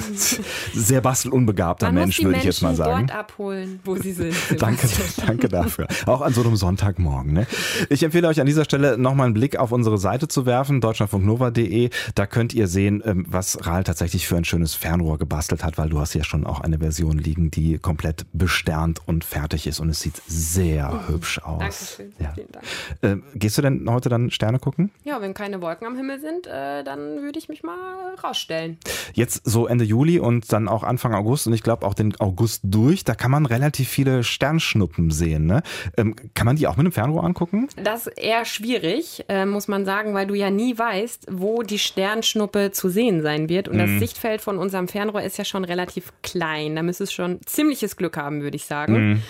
sehr 0.74 1.02
bastelunbegabter 1.02 1.88
Man 1.88 1.96
Mensch, 1.96 2.24
würde 2.24 2.38
ich 2.40 2.46
jetzt 2.46 2.62
mal 2.62 2.76
sagen. 2.76 3.08
dort 3.08 3.20
abholen, 3.20 3.80
wo 3.84 3.96
sie 3.96 4.14
sind. 4.14 4.36
danke, 4.60 4.88
danke 5.26 5.50
dafür. 5.50 5.88
Auch 6.08 6.22
an 6.22 6.34
so 6.34 6.42
einem 6.42 6.56
Sonntagmorgen. 6.56 7.34
Ne? 7.34 7.48
Ich 7.90 8.02
empfehle 8.02 8.28
euch 8.28 8.42
an 8.42 8.48
dieser 8.48 8.66
Stelle 8.66 8.98
nochmal 9.04 9.26
einen 9.26 9.36
Blick 9.36 9.58
auf 9.58 9.72
unsere 9.72 9.98
Seite 9.98 10.28
zu 10.28 10.46
werfen, 10.48 10.82
deutschlandfunknova.de. 10.82 11.90
Da 12.16 12.26
könnt 12.26 12.54
ihr 12.54 12.68
sehen, 12.68 13.04
ähm, 13.06 13.26
was 13.28 13.68
Rahl 13.68 13.84
tatsächlich 13.84 14.28
für 14.28 14.38
ein 14.38 14.46
schönes 14.46 14.74
Fernrohr 14.74 15.20
gebastelt 15.20 15.64
hat, 15.64 15.78
weil 15.78 15.90
du 15.90 16.00
hast 16.00 16.16
ja 16.16 16.24
schon 16.24 16.46
auch 16.46 16.62
eine 16.62 16.80
Version 16.80 17.18
liegen, 17.18 17.52
die 17.52 17.78
komplett 17.78 18.26
besternt 18.34 19.02
und 19.06 19.24
fertig 19.24 19.68
ist 19.68 19.80
und 19.80 19.90
es 19.90 20.00
sieht 20.00 20.22
sehr 20.26 20.90
mhm. 20.90 21.08
hübsch 21.10 21.40
aus. 21.40 21.60
Dankeschön. 21.60 22.14
Ja. 22.20 22.34
Vielen 22.34 22.52
Dank. 22.52 22.66
Äh, 23.02 23.38
gehst 23.38 23.58
du 23.58 23.62
denn 23.62 23.90
heute 23.90 24.10
dann 24.10 24.32
Sterne 24.32 24.60
gucken? 24.60 24.92
Ja, 25.04 25.22
wenn 25.22 25.34
keine 25.34 25.62
Wolken 25.62 25.86
am 25.86 25.96
Himmel 25.96 26.20
sind, 26.20 26.48
äh, 26.48 26.84
dann 26.84 27.22
würde 27.22 27.38
ich 27.38 27.50
mich 27.50 27.64
mal 27.64 28.16
rausstellen. 28.24 28.78
Jetzt 29.14 29.42
so 29.46 29.68
Ende 29.68 29.84
Juli 29.84 30.20
und 30.20 30.52
dann 30.52 30.68
auch 30.68 30.84
Anfang 30.84 31.14
August 31.14 31.48
und 31.48 31.54
ich 31.54 31.64
glaube 31.64 31.86
auch 31.86 31.94
den 31.94 32.20
August 32.20 32.62
durch, 32.64 33.04
da 33.04 33.16
kann 33.16 33.32
man 33.32 33.46
relativ 33.46 33.90
viele 33.90 34.24
Sternschnuppen 34.24 35.12
sehen. 35.12 35.46
Ne? 35.46 35.62
Ähm, 35.98 36.16
kann 36.34 36.46
man 36.46 36.56
die 36.56 36.68
auch 36.68 36.78
mit 36.78 36.86
einem 36.86 36.92
Fernrohr 36.92 37.24
angucken? 37.24 37.68
Das 37.76 38.08
ist 38.08 38.18
eher 38.18 38.46
schwierig, 38.46 38.93
äh, 39.30 39.46
muss 39.46 39.68
man 39.68 39.86
sagen, 39.86 40.14
weil 40.14 40.28
du 40.28 40.34
ja 40.34 40.50
nie 40.50 40.78
weißt, 40.78 41.28
wo 41.32 41.64
die 41.64 41.80
Sternschnuppe 41.80 42.72
zu 42.72 42.90
sehen 42.90 43.22
sein 43.22 43.50
wird. 43.50 43.68
Und 43.68 43.76
mhm. 43.76 43.80
das 43.80 44.00
Sichtfeld 44.00 44.42
von 44.42 44.58
unserem 44.58 44.88
Fernrohr 44.88 45.22
ist 45.22 45.38
ja 45.38 45.46
schon 45.46 45.66
relativ 45.66 46.12
klein. 46.22 46.76
Da 46.76 46.84
müsste 46.84 47.06
es 47.06 47.14
schon 47.14 47.40
ziemliches 47.46 47.98
Glück 47.98 48.18
haben, 48.18 48.42
würde 48.42 48.56
ich 48.56 48.66
sagen. 48.66 49.10
Mhm. 49.10 49.22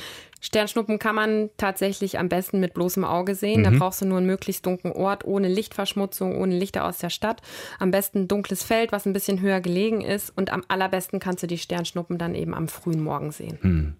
Sternschnuppen 0.44 1.00
kann 1.00 1.16
man 1.16 1.50
tatsächlich 1.56 2.20
am 2.20 2.28
besten 2.28 2.60
mit 2.60 2.74
bloßem 2.74 3.06
Auge 3.06 3.34
sehen. 3.34 3.62
Mhm. 3.62 3.64
Da 3.64 3.70
brauchst 3.72 4.02
du 4.02 4.06
nur 4.06 4.18
einen 4.18 4.28
möglichst 4.28 4.66
dunklen 4.66 4.92
Ort, 4.92 5.24
ohne 5.24 5.48
Lichtverschmutzung, 5.48 6.38
ohne 6.38 6.58
Lichter 6.58 6.84
aus 6.84 6.98
der 6.98 7.10
Stadt. 7.10 7.42
Am 7.80 7.92
besten 7.92 8.24
ein 8.24 8.28
dunkles 8.28 8.62
Feld, 8.62 8.92
was 8.92 9.06
ein 9.06 9.14
bisschen 9.14 9.40
höher 9.40 9.62
gelegen 9.62 10.02
ist. 10.02 10.34
Und 10.36 10.52
am 10.52 10.62
allerbesten 10.68 11.22
kannst 11.22 11.44
du 11.44 11.48
die 11.48 11.58
Sternschnuppen 11.58 12.18
dann 12.18 12.36
eben 12.36 12.54
am 12.54 12.68
frühen 12.68 13.02
Morgen 13.02 13.32
sehen. 13.32 13.58
Mhm. 13.62 13.94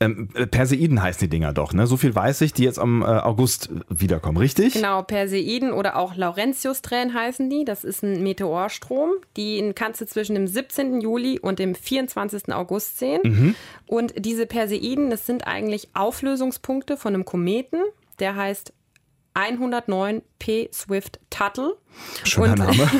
Ähm, 0.00 0.28
Perseiden 0.50 1.02
heißen 1.02 1.20
die 1.20 1.28
Dinger 1.28 1.52
doch, 1.52 1.74
ne? 1.74 1.86
So 1.86 1.98
viel 1.98 2.14
weiß 2.14 2.40
ich, 2.40 2.54
die 2.54 2.64
jetzt 2.64 2.78
am 2.78 3.02
äh, 3.02 3.04
August 3.04 3.68
wiederkommen, 3.90 4.38
richtig? 4.38 4.72
Genau, 4.72 5.02
Perseiden 5.02 5.70
oder 5.70 5.96
auch 5.96 6.16
Laurentius-Tränen 6.16 7.12
heißen 7.12 7.50
die. 7.50 7.66
Das 7.66 7.84
ist 7.84 8.02
ein 8.02 8.22
Meteorstrom. 8.22 9.10
Die 9.36 9.70
kannst 9.74 10.00
du 10.00 10.06
zwischen 10.06 10.34
dem 10.34 10.46
17. 10.46 11.02
Juli 11.02 11.38
und 11.38 11.58
dem 11.58 11.74
24. 11.74 12.54
August 12.54 12.98
sehen. 12.98 13.20
Mhm. 13.22 13.54
Und 13.86 14.14
diese 14.16 14.46
Perseiden, 14.46 15.10
das 15.10 15.26
sind 15.26 15.46
eigentlich 15.46 15.89
Auflösungspunkte 15.94 16.96
von 16.96 17.14
einem 17.14 17.24
Kometen, 17.24 17.82
der 18.18 18.36
heißt 18.36 18.72
109 19.34 20.22
P. 20.40 20.68
Swift 20.72 21.20
Tuttle. 21.30 21.76
Schöner 22.24 22.52
und, 22.52 22.58
Name. 22.58 22.90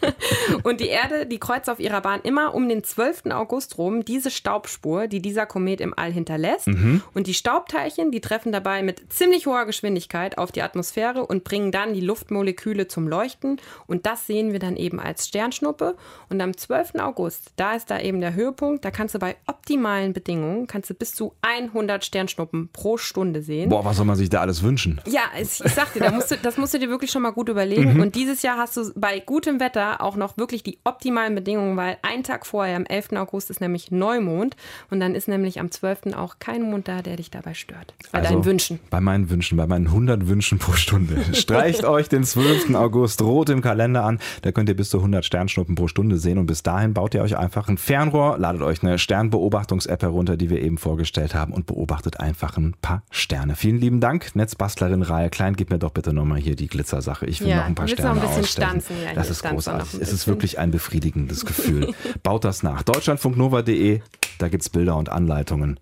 und 0.62 0.80
die 0.80 0.88
Erde, 0.88 1.26
die 1.26 1.38
kreuzt 1.38 1.68
auf 1.68 1.78
ihrer 1.78 2.00
Bahn 2.00 2.20
immer 2.22 2.54
um 2.54 2.68
den 2.68 2.82
12. 2.82 3.26
August 3.30 3.78
rum 3.78 4.04
diese 4.04 4.30
Staubspur, 4.30 5.06
die 5.06 5.20
dieser 5.20 5.46
Komet 5.46 5.80
im 5.80 5.94
All 5.96 6.12
hinterlässt. 6.12 6.66
Mhm. 6.66 7.02
Und 7.14 7.26
die 7.26 7.34
Staubteilchen, 7.34 8.10
die 8.10 8.20
treffen 8.20 8.50
dabei 8.52 8.82
mit 8.82 9.12
ziemlich 9.12 9.46
hoher 9.46 9.66
Geschwindigkeit 9.66 10.38
auf 10.38 10.52
die 10.52 10.62
Atmosphäre 10.62 11.26
und 11.26 11.44
bringen 11.44 11.70
dann 11.70 11.94
die 11.94 12.00
Luftmoleküle 12.00 12.88
zum 12.88 13.08
Leuchten. 13.08 13.60
Und 13.86 14.06
das 14.06 14.26
sehen 14.26 14.52
wir 14.52 14.58
dann 14.58 14.76
eben 14.76 15.00
als 15.00 15.28
Sternschnuppe. 15.28 15.96
Und 16.28 16.40
am 16.40 16.56
12. 16.56 16.94
August, 16.98 17.52
da 17.56 17.74
ist 17.74 17.90
da 17.90 18.00
eben 18.00 18.20
der 18.20 18.34
Höhepunkt, 18.34 18.84
da 18.84 18.90
kannst 18.90 19.14
du 19.14 19.18
bei 19.18 19.36
optimalen 19.46 20.12
Bedingungen, 20.12 20.66
kannst 20.66 20.90
du 20.90 20.94
bis 20.94 21.14
zu 21.14 21.34
100 21.42 22.04
Sternschnuppen 22.04 22.68
pro 22.72 22.96
Stunde 22.96 23.42
sehen. 23.42 23.68
Boah, 23.68 23.84
was 23.84 23.96
soll 23.96 24.06
man 24.06 24.16
sich 24.16 24.30
da 24.30 24.40
alles 24.40 24.62
wünschen? 24.62 25.00
Ja, 25.06 25.22
ich, 25.40 25.64
ich 25.64 25.72
sag 25.72 25.92
dir, 25.92 26.00
da 26.00 26.10
musst 26.10 26.30
du, 26.30 26.36
das 26.36 26.56
musst 26.56 26.74
du 26.74 26.79
dir 26.80 26.88
wirklich 26.88 27.10
schon 27.10 27.22
mal 27.22 27.30
gut 27.30 27.48
überlegen. 27.48 27.94
Mhm. 27.94 28.00
Und 28.00 28.14
dieses 28.14 28.42
Jahr 28.42 28.58
hast 28.58 28.76
du 28.76 28.90
bei 28.94 29.20
gutem 29.20 29.60
Wetter 29.60 30.00
auch 30.00 30.16
noch 30.16 30.36
wirklich 30.36 30.62
die 30.62 30.78
optimalen 30.84 31.34
Bedingungen, 31.34 31.76
weil 31.76 31.98
einen 32.02 32.22
Tag 32.22 32.46
vorher, 32.46 32.76
am 32.76 32.84
11. 32.84 33.12
August, 33.12 33.50
ist 33.50 33.60
nämlich 33.60 33.90
Neumond. 33.90 34.56
Und 34.90 35.00
dann 35.00 35.14
ist 35.14 35.28
nämlich 35.28 35.60
am 35.60 35.70
12. 35.70 36.14
auch 36.16 36.36
kein 36.38 36.62
Mond 36.62 36.88
da, 36.88 37.02
der 37.02 37.16
dich 37.16 37.30
dabei 37.30 37.54
stört. 37.54 37.94
Bei 38.12 38.18
also, 38.18 38.32
deinen 38.32 38.44
Wünschen. 38.44 38.80
Bei 38.90 39.00
meinen 39.00 39.30
Wünschen, 39.30 39.56
bei 39.56 39.66
meinen 39.66 39.86
100 39.86 40.28
Wünschen 40.28 40.58
pro 40.58 40.72
Stunde. 40.72 41.22
Streicht 41.34 41.84
euch 41.84 42.08
den 42.08 42.24
12. 42.24 42.74
August 42.74 43.22
rot 43.22 43.50
im 43.50 43.60
Kalender 43.60 44.04
an. 44.04 44.18
Da 44.42 44.52
könnt 44.52 44.68
ihr 44.68 44.76
bis 44.76 44.90
zu 44.90 44.98
100 44.98 45.24
Sternschnuppen 45.24 45.74
pro 45.74 45.88
Stunde 45.88 46.18
sehen. 46.18 46.38
Und 46.38 46.46
bis 46.46 46.62
dahin 46.62 46.94
baut 46.94 47.14
ihr 47.14 47.22
euch 47.22 47.36
einfach 47.36 47.68
ein 47.68 47.78
Fernrohr, 47.78 48.38
ladet 48.38 48.62
euch 48.62 48.82
eine 48.82 48.98
Sternbeobachtungs-App 48.98 50.02
herunter, 50.02 50.36
die 50.36 50.50
wir 50.50 50.62
eben 50.62 50.78
vorgestellt 50.78 51.34
haben 51.34 51.52
und 51.52 51.66
beobachtet 51.66 52.20
einfach 52.20 52.56
ein 52.56 52.74
paar 52.80 53.02
Sterne. 53.10 53.56
Vielen 53.56 53.78
lieben 53.78 54.00
Dank, 54.00 54.34
Netzbastlerin 54.34 55.02
Reihe 55.02 55.30
Klein. 55.30 55.54
Gib 55.56 55.70
mir 55.70 55.78
doch 55.78 55.90
bitte 55.90 56.12
nochmal 56.12 56.38
hier 56.38 56.56
die 56.56 56.68
Glitzersache. 56.70 57.26
Ich 57.26 57.40
will 57.40 57.48
ja, 57.48 57.56
noch 57.56 57.64
ein 57.64 57.74
paar 57.74 57.88
Sterne 57.88 58.20
noch 58.20 58.22
ein 58.22 58.28
bisschen 58.28 58.46
stanzen. 58.46 58.96
Ja, 59.04 59.12
das 59.12 59.30
ist 59.30 59.42
großartig. 59.42 60.00
Es 60.00 60.12
ist 60.12 60.26
wirklich 60.26 60.58
ein 60.58 60.70
befriedigendes 60.70 61.44
Gefühl. 61.44 61.94
Baut 62.22 62.44
das 62.44 62.62
nach. 62.62 62.82
Deutschlandfunknova.de, 62.82 64.00
da 64.38 64.48
gibt 64.48 64.62
es 64.62 64.70
Bilder 64.70 64.96
und 64.96 65.08
Anleitungen. 65.08 65.78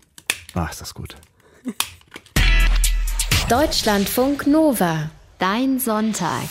Ach, 0.55 0.71
ist 0.71 0.81
das 0.81 0.95
gut. 0.95 1.17
Deutschlandfunk 3.49 4.47
Nova, 4.47 5.11
dein 5.39 5.79
Sonntag. 5.79 6.49